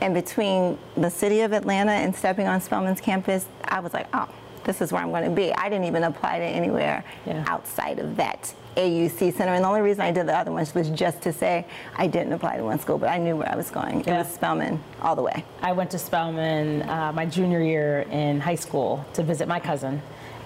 And 0.00 0.14
between 0.14 0.78
the 0.96 1.10
city 1.10 1.40
of 1.40 1.52
Atlanta 1.52 1.92
and 1.92 2.14
stepping 2.14 2.46
on 2.46 2.60
Spelman's 2.60 3.00
campus, 3.00 3.46
I 3.64 3.80
was 3.80 3.92
like, 3.92 4.06
oh, 4.14 4.28
this 4.64 4.80
is 4.80 4.92
where 4.92 5.02
I'm 5.02 5.10
going 5.10 5.24
to 5.24 5.30
be. 5.30 5.52
I 5.54 5.68
didn't 5.68 5.86
even 5.86 6.04
apply 6.04 6.38
to 6.38 6.44
anywhere 6.44 7.02
Yeah. 7.26 7.44
outside 7.48 7.98
of 7.98 8.16
that 8.16 8.52
AUC 8.76 9.32
center. 9.32 9.54
And 9.54 9.64
the 9.64 9.68
only 9.68 9.80
reason 9.80 10.02
I 10.02 10.12
did 10.12 10.26
the 10.28 10.36
other 10.36 10.52
ones 10.52 10.72
was 10.74 10.88
just 10.90 11.20
to 11.22 11.32
say 11.32 11.64
I 11.96 12.06
didn't 12.06 12.32
apply 12.32 12.58
to 12.58 12.64
one 12.64 12.78
school, 12.78 12.98
but 12.98 13.08
I 13.08 13.18
knew 13.18 13.34
where 13.34 13.50
I 13.50 13.56
was 13.56 13.70
going. 13.70 14.00
It 14.00 14.06
was 14.06 14.28
Spelman 14.32 14.80
all 15.00 15.16
the 15.16 15.22
way. 15.22 15.42
I 15.62 15.72
went 15.72 15.90
to 15.92 15.98
Spelman 15.98 16.82
uh, 16.82 17.12
my 17.12 17.26
junior 17.26 17.60
year 17.62 18.00
in 18.10 18.38
high 18.40 18.54
school 18.56 19.04
to 19.14 19.22
visit 19.24 19.48
my 19.48 19.58
cousin. 19.58 20.00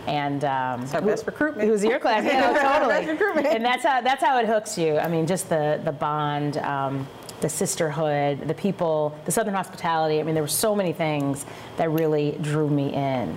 And 0.07 0.45
um, 0.45 0.87
our 0.93 1.01
best 1.01 1.27
recruitment. 1.27 1.69
It 1.69 1.73
was 1.73 1.85
your 1.85 1.99
class, 1.99 2.25
yeah, 2.27 2.79
totally. 2.79 3.07
Recruitment. 3.07 3.47
And 3.47 3.65
that's 3.65 3.85
how 3.85 4.01
that's 4.01 4.23
how 4.23 4.39
it 4.41 4.47
hooks 4.47 4.77
you. 4.77 4.99
I 4.99 5.09
mean, 5.09 5.27
just 5.27 5.49
the 5.49 5.81
the 5.85 5.93
bond, 5.93 6.57
um, 6.59 7.07
the 7.41 7.49
sisterhood, 7.49 8.49
the 8.49 8.55
people, 8.55 9.17
the 9.27 9.33
Southern 9.33 9.55
hospitality. 9.55 10.19
I 10.19 10.23
mean, 10.23 10.35
there 10.35 10.43
were 10.43 10.49
so 10.49 10.75
many 10.75 10.93
things 10.93 11.47
that 11.77 11.91
really 11.91 12.39
drew 12.41 12.69
me 12.69 12.93
in. 12.93 13.37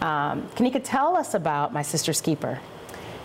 Um, 0.00 0.48
Kanika, 0.54 0.80
tell 0.82 1.16
us 1.16 1.34
about 1.34 1.72
my 1.72 1.82
sister's 1.82 2.20
keeper. 2.20 2.58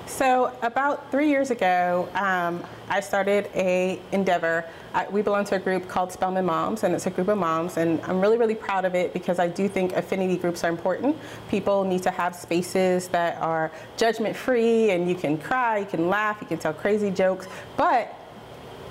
So 0.08 0.56
about 0.62 1.12
three 1.12 1.30
years 1.30 1.50
ago, 1.50 2.08
um, 2.14 2.64
I 2.90 3.00
started 3.00 3.50
a 3.56 4.00
endeavor. 4.12 4.64
I, 4.94 5.08
we 5.08 5.24
belong 5.24 5.46
to 5.46 5.56
a 5.56 5.60
group 5.60 5.88
called 5.88 6.12
Spelman 6.12 6.46
Moms, 6.46 6.84
and 6.84 6.94
it's 6.94 7.08
a 7.08 7.10
group 7.10 7.28
of 7.28 7.38
moms, 7.40 7.78
and 7.78 8.00
I'm 8.04 8.22
really, 8.22 8.38
really 8.38 8.56
proud 8.56 8.86
of 8.86 8.94
it 8.94 9.14
because 9.14 9.40
I 9.40 9.48
do 9.48 9.68
think 9.68 9.94
affinity 9.94 10.38
groups 10.38 10.64
are 10.64 10.70
important. 10.70 11.18
People 11.50 11.84
need 11.84 12.04
to 12.04 12.12
have 12.12 12.36
spaces 12.36 13.08
that 13.10 13.42
are 13.42 13.72
judgment-free, 13.98 14.92
and 14.92 15.10
you 15.10 15.16
can 15.16 15.40
cry, 15.40 15.80
you 15.80 15.86
can 15.86 16.08
laugh, 16.08 16.38
you 16.40 16.48
can 16.48 16.60
tell 16.60 16.74
crazy 16.74 17.10
jokes, 17.10 17.48
but 17.76 18.14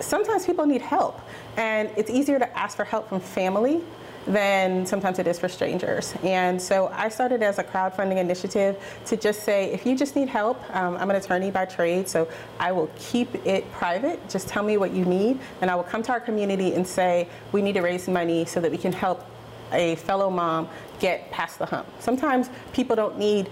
sometimes 0.01 0.45
people 0.45 0.67
need 0.67 0.83
help, 0.83 1.21
and 1.57 1.91
it's 1.97 2.11
easier 2.11 2.41
to 2.41 2.59
ask 2.59 2.77
for 2.77 2.85
help 2.85 3.09
from 3.09 3.21
family 3.21 3.83
than 4.27 4.87
sometimes 4.87 5.19
it 5.19 5.27
is 5.27 5.39
for 5.39 5.49
strangers. 5.49 6.15
And 6.23 6.61
so 6.61 6.89
I 6.89 7.09
started 7.09 7.43
as 7.43 7.59
a 7.59 7.65
crowdfunding 7.65 8.17
initiative 8.17 8.83
to 9.07 9.17
just 9.17 9.43
say, 9.43 9.71
if 9.73 9.85
you 9.85 9.97
just 9.97 10.17
need 10.17 10.29
help, 10.29 10.59
um, 10.75 10.97
I'm 10.97 11.11
an 11.11 11.17
attorney 11.17 11.51
by 11.51 11.67
trade, 11.67 12.09
so 12.09 12.29
I 12.59 12.73
will 12.73 12.91
keep 12.99 13.35
it 13.47 13.71
private. 13.73 14.27
Just 14.31 14.49
tell 14.49 14.63
me 14.63 14.77
what 14.79 14.93
you 14.93 15.05
need, 15.05 15.41
and 15.61 15.71
I 15.71 15.75
will 15.75 15.83
come 15.83 16.03
to 16.05 16.13
our 16.13 16.21
community 16.21 16.75
and 16.75 16.87
say, 16.87 17.29
we 17.53 17.61
need 17.61 17.75
to 17.75 17.83
raise 17.83 18.09
money 18.09 18.45
so 18.45 18.61
that 18.61 18.71
we 18.71 18.79
can 18.79 18.93
help 18.93 19.25
a 19.73 19.97
fellow 19.97 20.31
mom 20.31 20.69
get 21.01 21.31
past 21.31 21.59
the 21.59 21.67
hump. 21.67 21.87
Sometimes 21.99 22.49
people 22.73 22.97
don't 22.97 23.19
need 23.19 23.51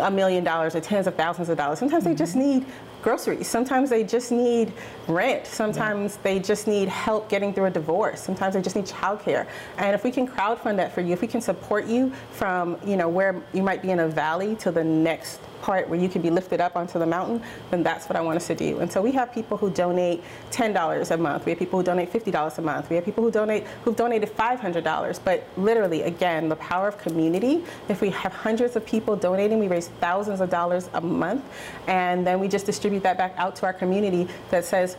a 0.00 0.10
million 0.10 0.44
dollars 0.44 0.74
or 0.74 0.80
tens 0.80 1.06
of 1.06 1.14
thousands 1.14 1.48
of 1.48 1.56
dollars. 1.56 1.78
Sometimes 1.78 2.04
they 2.04 2.14
just 2.14 2.36
need 2.36 2.66
groceries. 3.02 3.46
Sometimes 3.46 3.90
they 3.90 4.04
just 4.04 4.32
need 4.32 4.72
rent. 5.06 5.46
Sometimes 5.46 6.16
they 6.18 6.38
just 6.38 6.66
need 6.66 6.88
help 6.88 7.28
getting 7.28 7.52
through 7.52 7.66
a 7.66 7.70
divorce. 7.70 8.20
Sometimes 8.20 8.54
they 8.54 8.62
just 8.62 8.76
need 8.76 8.86
childcare. 8.86 9.46
And 9.78 9.94
if 9.94 10.04
we 10.04 10.10
can 10.10 10.26
crowdfund 10.26 10.76
that 10.76 10.92
for 10.92 11.00
you, 11.00 11.12
if 11.12 11.20
we 11.20 11.28
can 11.28 11.40
support 11.40 11.86
you 11.86 12.12
from 12.32 12.78
you 12.84 12.96
know 12.96 13.08
where 13.08 13.40
you 13.52 13.62
might 13.62 13.82
be 13.82 13.90
in 13.90 14.00
a 14.00 14.08
valley 14.08 14.56
to 14.56 14.70
the 14.70 14.84
next 14.84 15.40
part 15.62 15.88
where 15.88 15.98
you 15.98 16.08
can 16.08 16.22
be 16.22 16.30
lifted 16.30 16.60
up 16.60 16.76
onto 16.76 16.98
the 16.98 17.06
mountain, 17.06 17.42
then 17.70 17.82
that's 17.82 18.08
what 18.08 18.16
I 18.16 18.20
want 18.20 18.36
us 18.36 18.46
to 18.48 18.54
do. 18.54 18.80
And 18.80 18.90
so 18.90 19.02
we 19.02 19.12
have 19.12 19.32
people 19.32 19.56
who 19.56 19.70
donate 19.70 20.22
$10 20.50 21.10
a 21.10 21.16
month. 21.16 21.44
We 21.44 21.52
have 21.52 21.58
people 21.58 21.78
who 21.78 21.84
donate 21.84 22.12
$50 22.12 22.58
a 22.58 22.62
month. 22.62 22.90
We 22.90 22.96
have 22.96 23.04
people 23.04 23.24
who 23.24 23.30
donate 23.30 23.66
who've 23.84 23.96
donated 23.96 24.34
$500. 24.36 25.20
But 25.24 25.44
literally, 25.56 26.02
again, 26.02 26.48
the 26.48 26.56
power 26.56 26.88
of 26.88 26.98
community. 26.98 27.64
If 27.88 28.00
we 28.00 28.10
have 28.10 28.32
hundreds 28.32 28.76
of 28.76 28.84
people 28.84 29.16
donating, 29.16 29.58
we 29.58 29.68
raise 29.68 29.88
thousands 30.00 30.40
of 30.40 30.50
dollars 30.50 30.88
a 30.94 31.00
month, 31.00 31.44
and 31.86 32.26
then 32.26 32.40
we 32.40 32.48
just 32.48 32.66
distribute 32.66 33.02
that 33.02 33.18
back 33.18 33.34
out 33.36 33.56
to 33.56 33.66
our 33.66 33.72
community 33.72 34.28
that 34.50 34.64
says, 34.64 34.96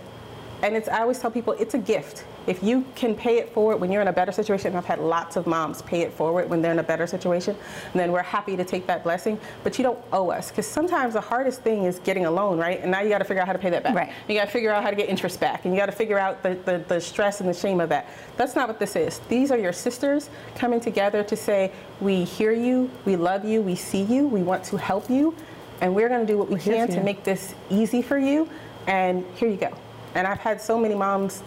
and 0.62 0.76
it's 0.76 0.88
I 0.88 1.02
always 1.02 1.20
tell 1.20 1.32
people 1.32 1.54
it's 1.54 1.74
a 1.74 1.78
gift. 1.80 2.26
If 2.48 2.64
you 2.64 2.84
can 2.96 3.14
pay 3.16 3.38
it 3.38 3.54
forward 3.54 3.78
when 3.78 3.92
you're 3.92 4.02
in 4.02 4.08
a 4.08 4.14
better 4.14 4.32
situation, 4.32 4.76
I've 4.76 4.86
had 4.86 5.00
lots 5.00 5.36
of 5.36 5.46
moms 5.46 5.82
pay 5.84 6.02
it 6.02 6.12
forward 6.12 6.50
when 6.50 6.62
they're 6.62 6.72
in 6.72 6.80
a 6.80 6.84
better 6.84 7.06
situation, 7.06 7.56
then 7.94 8.12
we're 8.12 8.24
happy 8.24 8.58
to 8.58 8.64
take 8.64 8.88
that 8.88 9.04
blessing. 9.04 9.40
But 9.64 9.78
you 9.78 9.84
don't 9.84 10.00
owe 10.12 10.30
us 10.30 10.50
because 10.50 10.66
sometimes 10.66 11.14
the 11.14 11.22
hardest 11.22 11.62
thing 11.62 11.84
is 11.84 12.00
getting 12.00 12.26
a 12.26 12.32
loan, 12.32 12.58
right? 12.58 12.82
And 12.82 12.90
now 12.90 13.02
you 13.02 13.10
got 13.10 13.20
to 13.20 13.26
figure 13.26 13.42
out 13.42 13.48
how 13.48 13.54
to 13.54 13.60
pay 13.60 13.70
that 13.70 13.84
back. 13.84 13.96
Right. 13.96 14.12
You 14.28 14.36
got 14.36 14.46
to 14.46 14.52
figure 14.52 14.72
out 14.72 14.84
how 14.84 14.90
to 14.90 14.96
get 14.96 15.10
interest 15.10 15.40
back, 15.40 15.66
and 15.66 15.74
you 15.74 15.80
got 15.80 15.88
to 15.88 15.92
figure 15.92 16.18
out 16.18 16.42
the, 16.42 16.56
the, 16.66 16.84
the 16.88 17.00
stress 17.00 17.40
and 17.40 17.48
the 17.48 17.54
shame 17.54 17.80
of 17.80 17.90
that. 17.90 18.10
That's 18.36 18.56
not 18.56 18.68
what 18.68 18.80
this 18.80 18.96
is. 18.96 19.20
These 19.30 19.52
are 19.52 19.58
your 19.58 19.74
sisters 19.74 20.30
coming 20.56 20.80
together 20.80 21.24
to 21.24 21.36
say, 21.36 21.72
we 22.02 22.24
hear 22.24 22.52
you, 22.52 22.90
we 23.06 23.16
love 23.16 23.46
you, 23.46 23.62
we 23.62 23.76
see 23.76 24.04
you, 24.04 24.28
we 24.28 24.42
want 24.42 24.64
to 24.66 24.78
help 24.78 25.10
you, 25.10 25.36
and 25.82 25.94
we're 25.94 26.10
going 26.10 26.26
to 26.26 26.32
do 26.32 26.38
what 26.38 26.50
we 26.50 26.60
can 26.60 26.88
to 26.88 27.04
make 27.04 27.24
this 27.24 27.54
easy 27.70 28.02
for 28.02 28.18
you. 28.18 28.50
And 28.88 29.26
here 29.36 29.50
you 29.50 29.58
go. 29.58 29.74
And 30.16 30.26
I've 30.26 30.40
had 30.40 30.60
so 30.60 30.78
many 30.78 30.96
moms 30.96 31.44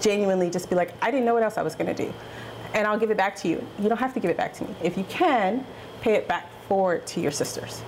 genuinely 0.00 0.50
just 0.50 0.70
be 0.70 0.76
like, 0.76 0.94
I 1.02 1.10
didn't 1.10 1.26
know 1.26 1.34
what 1.34 1.42
else 1.42 1.58
I 1.58 1.62
was 1.62 1.74
going 1.74 1.94
to 1.94 2.04
do. 2.04 2.12
And 2.74 2.86
I'll 2.86 2.98
give 2.98 3.10
it 3.10 3.16
back 3.16 3.36
to 3.36 3.48
you. 3.48 3.66
You 3.78 3.88
don't 3.88 3.98
have 3.98 4.14
to 4.14 4.20
give 4.20 4.30
it 4.30 4.36
back 4.36 4.54
to 4.54 4.64
me. 4.64 4.74
If 4.82 4.96
you 4.96 5.04
can, 5.04 5.66
pay 6.00 6.14
it 6.14 6.26
back 6.28 6.50
forward 6.68 7.06
to 7.08 7.20
your 7.20 7.30
sisters. 7.30 7.82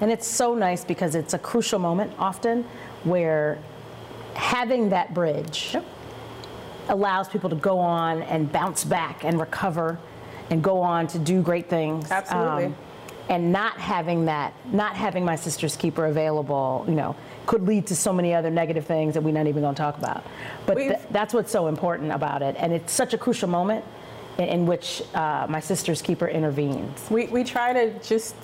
And 0.00 0.10
it's 0.10 0.26
so 0.26 0.54
nice 0.54 0.84
because 0.84 1.14
it's 1.14 1.34
a 1.34 1.38
crucial 1.38 1.78
moment 1.78 2.12
often 2.18 2.64
where 3.04 3.58
having 4.34 4.88
that 4.90 5.14
bridge 5.14 5.76
allows 6.88 7.28
people 7.28 7.48
to 7.50 7.56
go 7.56 7.78
on 7.78 8.22
and 8.22 8.50
bounce 8.50 8.84
back 8.84 9.24
and 9.24 9.38
recover 9.38 9.98
and 10.50 10.62
go 10.62 10.80
on 10.80 11.06
to 11.08 11.18
do 11.18 11.42
great 11.42 11.68
things. 11.68 12.10
Um, 12.10 12.16
Absolutely. 12.16 12.74
And 13.28 13.52
not 13.52 13.78
having 13.78 14.26
that, 14.26 14.52
not 14.72 14.96
having 14.96 15.24
my 15.24 15.36
sister's 15.36 15.76
keeper 15.76 16.06
available, 16.06 16.84
you 16.86 16.94
know, 16.94 17.16
could 17.46 17.62
lead 17.66 17.86
to 17.86 17.96
so 17.96 18.12
many 18.12 18.34
other 18.34 18.50
negative 18.50 18.86
things 18.86 19.14
that 19.14 19.22
we're 19.22 19.32
not 19.32 19.46
even 19.46 19.62
going 19.62 19.74
to 19.74 19.80
talk 19.80 19.96
about. 19.98 20.24
But 20.66 20.76
th- 20.76 20.98
that's 21.10 21.32
what's 21.32 21.50
so 21.50 21.66
important 21.66 22.12
about 22.12 22.42
it. 22.42 22.54
And 22.58 22.72
it's 22.72 22.92
such 22.92 23.14
a 23.14 23.18
crucial 23.18 23.48
moment 23.48 23.84
in, 24.38 24.44
in 24.44 24.66
which 24.66 25.02
uh, 25.14 25.46
my 25.48 25.60
sister's 25.60 26.02
keeper 26.02 26.26
intervenes. 26.26 27.10
We, 27.10 27.26
we 27.26 27.44
try 27.44 27.72
to 27.72 27.98
just 28.00 28.34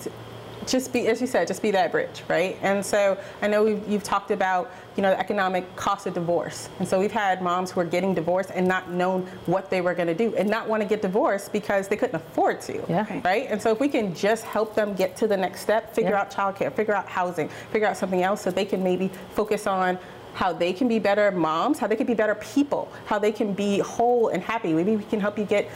just 0.67 0.93
be, 0.93 1.07
as 1.07 1.19
you 1.21 1.27
said, 1.27 1.47
just 1.47 1.61
be 1.61 1.71
that 1.71 1.91
bridge, 1.91 2.23
right? 2.27 2.57
And 2.61 2.85
so 2.85 3.17
I 3.41 3.47
know 3.47 3.63
we've, 3.63 3.87
you've 3.87 4.03
talked 4.03 4.31
about, 4.31 4.71
you 4.95 5.03
know, 5.03 5.09
the 5.09 5.19
economic 5.19 5.75
cost 5.75 6.05
of 6.07 6.13
divorce. 6.13 6.69
And 6.79 6.87
so 6.87 6.99
we've 6.99 7.11
had 7.11 7.41
moms 7.41 7.71
who 7.71 7.79
are 7.79 7.85
getting 7.85 8.13
divorced 8.13 8.51
and 8.53 8.67
not 8.67 8.91
known 8.91 9.23
what 9.45 9.69
they 9.69 9.81
were 9.81 9.93
going 9.93 10.07
to 10.07 10.13
do 10.13 10.35
and 10.35 10.49
not 10.49 10.67
want 10.67 10.83
to 10.83 10.87
get 10.87 11.01
divorced 11.01 11.51
because 11.51 11.87
they 11.87 11.95
couldn't 11.95 12.15
afford 12.15 12.61
to, 12.61 12.83
Yeah. 12.89 13.21
Right? 13.23 13.47
And 13.49 13.61
so 13.61 13.71
if 13.71 13.79
we 13.79 13.87
can 13.87 14.13
just 14.13 14.43
help 14.43 14.75
them 14.75 14.93
get 14.93 15.15
to 15.17 15.27
the 15.27 15.37
next 15.37 15.61
step, 15.61 15.93
figure 15.95 16.11
Yeah. 16.11 16.21
out 16.21 16.31
childcare, 16.31 16.71
figure 16.73 16.93
out 16.95 17.07
housing, 17.07 17.49
figure 17.71 17.87
out 17.87 17.97
something 17.97 18.21
else 18.23 18.41
so 18.41 18.51
they 18.51 18.65
can 18.65 18.83
maybe 18.83 19.09
focus 19.33 19.67
on 19.67 19.97
how 20.33 20.53
they 20.53 20.71
can 20.71 20.87
be 20.87 20.97
better 20.97 21.29
moms, 21.31 21.77
how 21.77 21.87
they 21.87 21.95
can 21.95 22.07
be 22.07 22.13
better 22.13 22.35
people, 22.35 22.87
how 23.05 23.19
they 23.19 23.33
can 23.33 23.51
be 23.53 23.79
whole 23.79 24.29
and 24.29 24.41
happy. 24.41 24.71
Maybe 24.73 24.95
we 24.95 25.03
can 25.03 25.19
help 25.19 25.37
you 25.37 25.43
get 25.43 25.69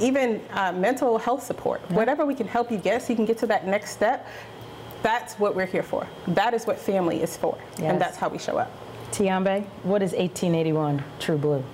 even 0.00 0.40
uh, 0.52 0.72
mental 0.72 1.18
health 1.18 1.42
support, 1.42 1.80
whatever 1.90 2.24
we 2.26 2.34
can 2.34 2.46
help 2.46 2.70
you 2.70 2.78
get 2.78 3.02
so 3.02 3.08
you 3.10 3.16
can 3.16 3.24
get 3.24 3.38
to 3.38 3.46
that 3.46 3.66
next 3.66 3.92
step. 3.92 4.26
That's 5.02 5.34
what 5.34 5.54
we're 5.54 5.66
here 5.66 5.82
for. 5.82 6.06
That 6.28 6.54
is 6.54 6.66
what 6.66 6.78
family 6.78 7.22
is 7.22 7.36
for. 7.36 7.56
Yes. 7.78 7.92
And 7.92 8.00
that's 8.00 8.16
how 8.16 8.28
we 8.28 8.38
show 8.38 8.58
up. 8.58 8.70
Tiambe, 9.12 9.64
what 9.84 10.02
is 10.02 10.12
1881 10.12 11.02
True 11.18 11.38
Blue? 11.38 11.64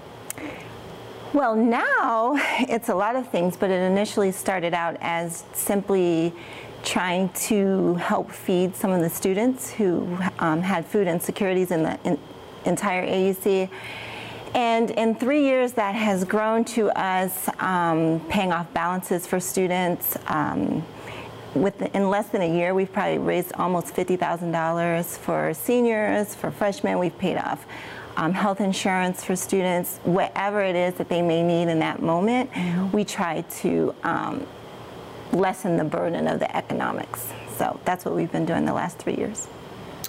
Well, 1.33 1.57
now 1.57 2.35
it's 2.61 2.91
a 2.91 2.95
lot 2.95 3.17
of 3.17 3.29
things, 3.29 3.57
but 3.57 3.71
it 3.71 3.83
initially 3.83 4.31
started 4.31 4.73
out 4.73 4.97
as 5.01 5.45
simply 5.53 6.33
trying 6.85 7.31
to 7.31 7.95
help 7.95 8.31
feed 8.31 8.77
some 8.77 8.93
of 8.93 9.01
the 9.01 9.11
students 9.11 9.73
who 9.73 10.17
um, 10.39 10.61
had 10.61 10.87
food 10.87 11.09
insecurities 11.09 11.71
in 11.71 11.83
the 11.83 11.99
in, 12.05 12.19
entire 12.67 13.07
AUC. 13.07 13.69
And 14.55 14.91
in 14.93 15.17
three 15.17 15.45
years, 15.45 15.73
that 15.73 15.97
has 15.97 16.25
grown 16.25 16.65
to 16.67 16.89
us 16.91 17.49
um, 17.59 18.21
paying 18.29 18.53
off 18.53 18.73
balances 18.73 19.27
for 19.27 19.41
students. 19.41 20.17
Um, 20.29 20.85
with, 21.55 21.83
in 21.95 22.09
less 22.09 22.29
than 22.29 22.43
a 22.43 22.57
year, 22.57 22.73
we've 22.73 22.93
probably 22.93 23.19
raised 23.19 23.53
almost 23.55 23.95
$50,000 23.95 25.19
for 25.19 25.55
seniors, 25.55 26.35
for 26.35 26.51
freshmen. 26.53 26.99
We've 26.99 27.17
paid 27.19 27.37
off 27.37 27.67
um, 28.17 28.33
health 28.33 28.61
insurance 28.61 29.25
for 29.25 29.35
students, 29.35 29.99
whatever 30.05 30.63
it 30.63 30.77
is 30.77 30.95
that 30.95 31.09
they 31.09 31.23
may 31.23 31.43
need 31.43 31.69
in 31.69 31.81
that 31.81 32.01
moment. 32.01 32.51
We 32.93 33.05
try 33.05 33.41
to 33.41 33.95
um, 34.05 34.47
lessen 35.33 35.77
the 35.77 35.85
burden 35.85 36.29
of 36.29 36.39
the 36.39 36.57
economics. 36.57 37.33
So 37.57 37.81
that's 37.85 38.05
what 38.05 38.15
we've 38.15 38.31
been 38.31 38.47
doing 38.47 38.65
the 38.65 38.73
last 38.73 38.99
three 38.99 39.17
years. 39.17 39.47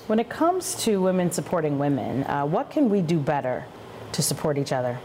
When 0.07 0.19
it 0.19 0.29
comes 0.29 0.75
to 0.83 1.01
women 1.01 1.31
supporting 1.31 1.79
women, 1.79 2.23
uh, 2.25 2.45
what 2.45 2.69
can 2.69 2.89
we 2.89 3.01
do 3.01 3.17
better 3.17 3.65
to 4.15 4.21
support 4.21 4.57
each 4.57 4.71
other? 4.71 4.97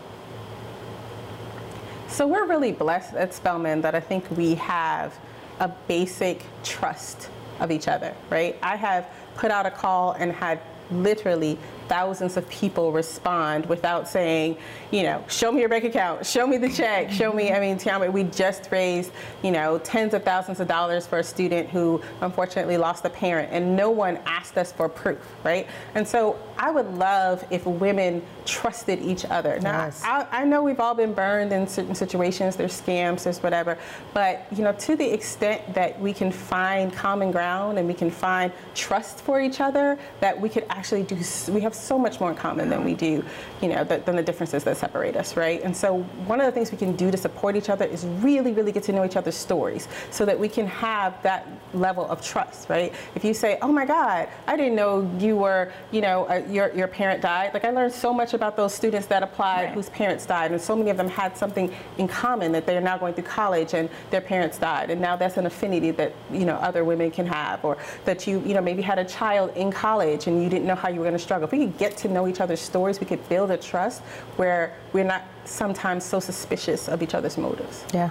So 2.09 2.27
we're 2.27 2.47
really 2.47 2.73
blessed 2.73 3.15
at 3.15 3.35
Spelman 3.35 3.81
that 3.83 3.95
I 3.95 4.01
think 4.01 4.25
we 4.37 4.55
have 4.57 5.17
a 5.59 5.69
basic 5.89 6.45
trust 6.65 7.29
of 7.61 7.71
each 7.71 7.89
other, 7.89 8.15
right? 8.31 8.57
I 8.63 8.77
have 8.77 9.09
put 9.35 9.51
out 9.51 9.67
a 9.67 9.71
call 9.71 10.13
and 10.13 10.33
had 10.33 10.61
literally 10.91 11.59
thousands 11.91 12.37
of 12.37 12.49
people 12.49 12.93
respond 12.93 13.67
without 13.67 14.09
saying, 14.09 14.57
you 14.93 15.03
know, 15.03 15.25
show 15.29 15.51
me 15.51 15.59
your 15.59 15.69
bank 15.69 15.83
account, 15.83 16.25
show 16.25 16.47
me 16.47 16.57
the 16.57 16.69
check, 16.69 17.11
show 17.11 17.33
me. 17.33 17.51
I 17.51 17.59
mean, 17.59 17.77
Tiama, 17.79 18.13
we 18.13 18.23
just 18.23 18.69
raised, 18.71 19.11
you 19.43 19.51
know, 19.51 19.77
tens 19.79 20.15
of 20.15 20.23
thousands 20.23 20.61
of 20.61 20.69
dollars 20.69 21.05
for 21.05 21.19
a 21.19 21.25
student 21.25 21.69
who 21.69 22.01
unfortunately 22.21 22.77
lost 22.77 23.05
a 23.05 23.11
parent, 23.11 23.49
and 23.51 23.75
no 23.77 23.91
one 23.91 24.21
asked 24.25 24.57
us 24.57 24.71
for 24.71 24.89
proof, 24.89 25.19
right? 25.43 25.67
And 25.97 26.07
so 26.07 26.39
I 26.57 26.71
would 26.71 26.95
love 26.95 27.45
if 27.51 27.67
women 27.67 28.23
trusted 28.45 29.01
each 29.01 29.25
other. 29.25 29.59
Now, 29.61 29.87
Yes. 29.87 30.03
I, 30.05 30.27
I 30.31 30.45
know 30.45 30.63
we've 30.63 30.79
all 30.79 30.95
been 30.95 31.13
burned 31.13 31.53
in 31.53 31.67
certain 31.67 31.95
situations. 31.97 32.55
There's 32.55 32.81
scams, 32.81 33.25
there's 33.25 33.43
whatever. 33.43 33.79
But 34.15 34.47
you 34.53 34.63
know, 34.63 34.73
to 34.75 34.95
the 34.95 35.13
extent 35.13 35.75
that 35.75 35.99
we 36.01 36.13
can 36.13 36.31
find 36.31 36.93
common 36.93 37.33
ground 37.33 37.79
and 37.79 37.89
we 37.89 37.95
can 37.95 38.11
find 38.11 38.53
trust 38.75 39.23
for 39.23 39.41
each 39.41 39.61
other, 39.61 39.99
that 40.21 40.41
we 40.41 40.49
could 40.49 40.67
actually 40.71 41.03
do. 41.03 41.17
We 41.49 41.61
have 41.63 41.75
so 41.81 41.99
much 41.99 42.21
more 42.21 42.31
in 42.31 42.37
common 42.37 42.69
than 42.69 42.85
we 42.85 42.95
do, 42.95 43.25
you 43.61 43.69
know, 43.69 43.85
th- 43.85 44.05
than 44.05 44.17
the 44.17 44.23
differences 44.23 44.65
that 44.65 44.77
separate 44.77 45.17
us, 45.17 45.37
right? 45.37 45.63
And 45.63 45.77
so 45.77 45.99
one 46.27 46.41
of 46.41 46.47
the 46.47 46.53
things 46.53 46.71
we 46.73 46.79
can 46.79 46.95
do 46.97 47.11
to 47.11 47.17
support 47.17 47.57
each 47.57 47.69
other 47.69 47.85
is 47.85 48.05
really, 48.21 48.53
really 48.53 48.73
get 48.73 48.83
to 48.85 48.93
know 48.93 49.05
each 49.05 49.17
other's 49.17 49.37
stories, 49.37 49.89
so 50.11 50.25
that 50.25 50.39
we 50.39 50.49
can 50.49 50.67
have 50.67 51.21
that 51.23 51.47
level 51.75 52.07
of 52.07 52.21
trust, 52.25 52.69
right? 52.69 52.93
If 53.15 53.25
you 53.25 53.33
say, 53.35 53.59
"Oh 53.63 53.73
my 53.73 53.85
God, 53.85 54.29
I 54.47 54.57
didn't 54.57 54.75
know 54.75 55.09
you 55.19 55.37
were, 55.37 55.73
you 55.91 56.01
know, 56.01 56.25
uh, 56.29 56.43
your 56.49 56.73
your 56.75 56.89
parent 56.89 57.23
died," 57.23 57.53
like 57.55 57.65
I 57.65 57.71
learned 57.71 57.93
so 57.93 58.13
much 58.13 58.35
about 58.35 58.57
those 58.57 58.75
students 58.75 59.07
that 59.09 59.23
applied 59.23 59.65
Right. 59.67 59.75
whose 59.75 59.89
parents 59.91 60.27
died, 60.27 60.51
and 60.53 60.61
so 60.61 60.75
many 60.77 60.91
of 60.91 60.97
them 60.97 61.09
had 61.09 61.37
something 61.37 61.73
in 61.99 62.09
common 62.09 62.53
that 62.53 62.67
they 62.67 62.77
are 62.77 62.81
now 62.81 62.97
going 62.99 63.15
through 63.15 63.25
college 63.25 63.75
and 63.75 63.89
their 64.11 64.21
parents 64.21 64.59
died, 64.59 64.91
and 64.91 65.01
now 65.01 65.17
that's 65.17 65.37
an 65.37 65.47
affinity 65.47 65.91
that 65.93 66.13
you 66.33 66.45
know 66.45 66.55
other 66.57 66.85
women 66.85 67.11
can 67.11 67.27
have, 67.27 67.65
or 67.65 67.77
that 68.05 68.27
you 68.27 68.41
you 68.47 68.55
know 68.55 68.61
maybe 68.61 68.83
had 68.83 68.99
a 68.99 69.05
child 69.05 69.51
in 69.57 69.71
college 69.71 70.27
and 70.27 70.43
you 70.43 70.49
didn't 70.49 70.67
know 70.67 70.75
how 70.75 70.89
you 70.89 70.99
were 70.99 71.05
going 71.05 71.13
to 71.17 71.19
struggle. 71.19 71.47
If 71.47 71.53
we 71.53 71.70
could 71.71 71.79
get 71.79 71.97
to 71.99 72.09
know 72.09 72.27
each 72.27 72.41
other's 72.41 72.61
stories, 72.61 73.01
we 73.01 73.07
could 73.07 73.27
build 73.29 73.51
a 73.51 73.57
trust 73.57 74.03
where 74.37 74.77
we're 74.93 75.05
not 75.05 75.23
sometimes 75.45 76.05
so 76.05 76.21
suspicious 76.21 76.89
of 76.89 77.03
each 77.03 77.15
other's 77.15 77.39
motives. 77.39 77.85
Yeah, 77.95 78.11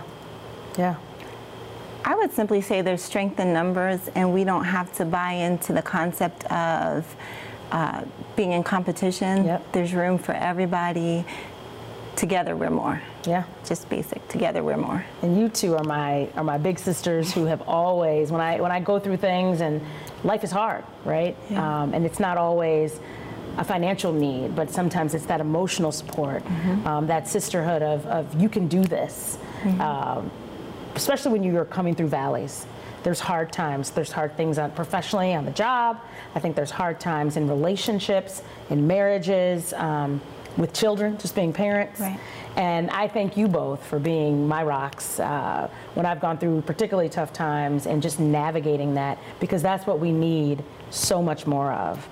yeah. 0.78 0.96
I 2.06 2.16
would 2.16 2.32
simply 2.32 2.62
say 2.62 2.82
there's 2.82 3.02
strength 3.02 3.40
in 3.40 3.54
numbers, 3.54 4.10
and 4.16 4.34
we 4.34 4.44
don't 4.44 4.64
have 4.64 4.92
to 4.98 5.06
buy 5.06 5.34
into 5.34 5.74
the 5.74 5.82
concept 5.82 6.46
of 6.46 7.16
uh, 7.72 8.04
being 8.36 8.54
in 8.54 8.64
competition. 8.64 9.46
Yep. 9.46 9.72
There's 9.74 9.94
room 9.94 10.18
for 10.18 10.34
everybody. 10.34 11.26
Together, 12.16 12.56
we're 12.56 12.70
more. 12.70 13.02
Yeah. 13.26 13.44
Just 13.66 13.90
basic. 13.90 14.28
Together, 14.28 14.64
we're 14.64 14.78
more. 14.78 15.06
And 15.22 15.40
you 15.40 15.50
two 15.50 15.76
are 15.76 15.84
my 15.84 16.28
are 16.36 16.44
my 16.44 16.58
big 16.58 16.80
sisters 16.80 17.34
who 17.34 17.46
have 17.46 17.62
always 17.62 18.32
when 18.32 18.42
I 18.42 18.60
when 18.60 18.72
I 18.72 18.80
go 18.80 19.00
through 19.00 19.18
things 19.18 19.62
and 19.62 19.82
life 20.24 20.44
is 20.44 20.52
hard, 20.52 20.84
right? 21.06 21.38
Um, 21.52 21.94
and 21.94 22.06
it's 22.06 22.20
not 22.20 22.38
always 22.38 23.00
a 23.58 23.64
financial 23.64 24.12
need, 24.12 24.56
but 24.56 24.70
sometimes 24.70 25.14
it's 25.14 25.26
that 25.26 25.42
emotional 25.42 25.92
support, 25.92 26.44
um, 26.86 27.08
that 27.08 27.28
sisterhood 27.28 27.82
of, 27.82 28.06
of 28.08 28.42
you 28.42 28.50
can 28.50 28.68
do 28.68 28.84
this, 28.84 29.38
um, 29.80 30.32
especially 30.96 31.32
when 31.32 31.44
you're 31.44 31.66
coming 31.66 31.96
through 31.96 32.08
valleys. 32.08 32.66
There's 33.04 33.20
hard 33.20 33.54
times. 33.54 33.92
There's 33.92 34.12
hard 34.12 34.36
things 34.36 34.58
on 34.58 34.72
professionally 34.72 35.34
on 35.34 35.46
the 35.46 35.52
job. 35.52 36.02
I 36.36 36.40
think 36.40 36.56
there's 36.56 36.72
hard 36.72 37.00
times 37.00 37.38
in 37.38 37.48
relationships, 37.48 38.42
in 38.70 38.88
marriages. 38.88 39.74
Um, 39.74 40.22
with 40.58 40.74
children, 40.74 41.18
just 41.18 41.36
being 41.36 41.54
parents. 41.54 42.00
Right. 42.00 42.20
And 42.56 42.90
I 42.90 43.08
thank 43.08 43.38
you 43.38 43.48
both 43.48 43.86
for 43.86 44.00
being 44.00 44.48
my 44.48 44.64
rocks 44.64 45.20
uh, 45.20 45.70
when 45.94 46.06
I've 46.06 46.20
gone 46.20 46.38
through 46.38 46.62
particularly 46.64 47.10
tough 47.10 47.32
times 47.32 47.88
and 47.88 48.02
just 48.02 48.20
navigating 48.20 48.96
that 48.96 49.18
because 49.40 49.62
that's 49.62 49.88
what 49.88 50.00
we 50.00 50.12
need 50.12 50.64
so 50.90 51.22
much 51.22 51.48
more 51.48 51.72
of. 51.72 52.08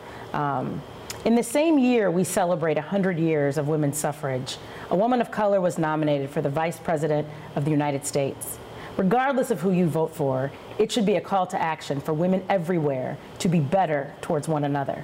In 1.28 1.36
the 1.36 1.44
same 1.44 1.78
year, 1.78 2.10
we 2.10 2.24
celebrate 2.24 2.78
100 2.78 3.20
years 3.20 3.58
of 3.58 3.68
women's 3.68 3.98
suffrage. 3.98 4.56
A 4.92 4.96
woman 4.96 5.20
of 5.20 5.30
color 5.30 5.60
was 5.60 5.78
nominated 5.78 6.30
for 6.30 6.42
the 6.42 6.50
Vice 6.50 6.80
President 6.80 7.28
of 7.58 7.66
the 7.66 7.70
United 7.70 8.06
States. 8.06 8.58
Regardless 8.96 9.52
of 9.52 9.60
who 9.60 9.72
you 9.72 9.88
vote 9.88 10.16
for, 10.16 10.54
it 10.78 10.90
should 10.90 11.06
be 11.06 11.18
a 11.18 11.22
call 11.22 11.46
to 11.48 11.62
action 11.62 12.00
for 12.00 12.14
women 12.14 12.46
everywhere 12.48 13.18
to 13.40 13.50
be 13.50 13.60
better 13.60 14.14
towards 14.22 14.48
one 14.48 14.64
another. 14.64 15.04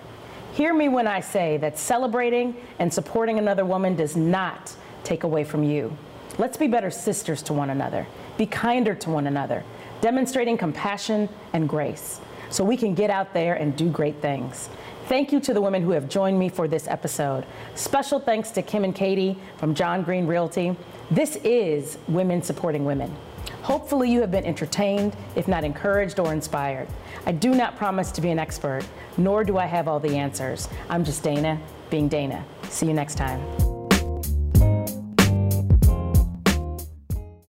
Hear 0.54 0.74
me 0.74 0.88
when 0.88 1.08
I 1.08 1.20
say 1.20 1.58
that 1.58 1.78
celebrating 1.78 2.56
and 2.80 2.94
supporting 2.94 3.38
another 3.38 3.66
woman 3.66 3.98
does 3.98 4.16
not 4.16 4.74
take 5.04 5.26
away 5.26 5.44
from 5.44 5.62
you. 5.62 5.98
Let's 6.38 6.56
be 6.56 6.68
better 6.68 6.90
sisters 6.90 7.42
to 7.44 7.54
one 7.54 7.70
another, 7.70 8.08
be 8.38 8.46
kinder 8.46 8.96
to 8.96 9.10
one 9.10 9.28
another, 9.28 9.66
demonstrating 10.00 10.58
compassion 10.58 11.28
and 11.52 11.68
grace 11.68 12.22
so 12.50 12.64
we 12.64 12.78
can 12.78 12.94
get 12.94 13.10
out 13.10 13.34
there 13.34 13.56
and 13.56 13.76
do 13.76 13.90
great 13.90 14.22
things. 14.22 14.70
Thank 15.08 15.34
you 15.34 15.40
to 15.42 15.54
the 15.54 15.62
women 15.62 15.82
who 15.82 15.92
have 15.92 16.08
joined 16.08 16.40
me 16.40 16.48
for 16.48 16.68
this 16.68 16.88
episode. 16.88 17.46
Special 17.76 18.20
thanks 18.20 18.52
to 18.52 18.62
Kim 18.62 18.86
and 18.86 18.96
Katie 18.96 19.38
from 19.58 19.76
John 19.76 20.02
Greene 20.02 20.26
Realty. 20.26 20.76
This 21.12 21.36
is 21.44 21.98
Women 22.08 22.42
Supporting 22.42 22.86
Women. 22.86 23.14
Hopefully, 23.64 24.10
you 24.10 24.22
have 24.22 24.32
been 24.32 24.46
entertained, 24.46 25.16
if 25.36 25.48
not 25.48 25.66
encouraged 25.66 26.20
or 26.20 26.32
inspired. 26.32 26.88
I 27.26 27.34
do 27.34 27.54
not 27.54 27.76
promise 27.76 28.12
to 28.14 28.22
be 28.22 28.30
an 28.30 28.40
expert, 28.40 28.86
nor 29.18 29.44
do 29.44 29.58
I 29.58 29.66
have 29.66 29.88
all 29.88 30.00
the 30.00 30.16
answers. 30.16 30.70
I'm 30.90 31.04
just 31.04 31.22
Dana, 31.22 31.60
being 31.90 32.08
Dana. 32.08 32.44
See 32.70 32.88
you 32.88 32.94
next 32.94 33.16
time. 33.16 33.73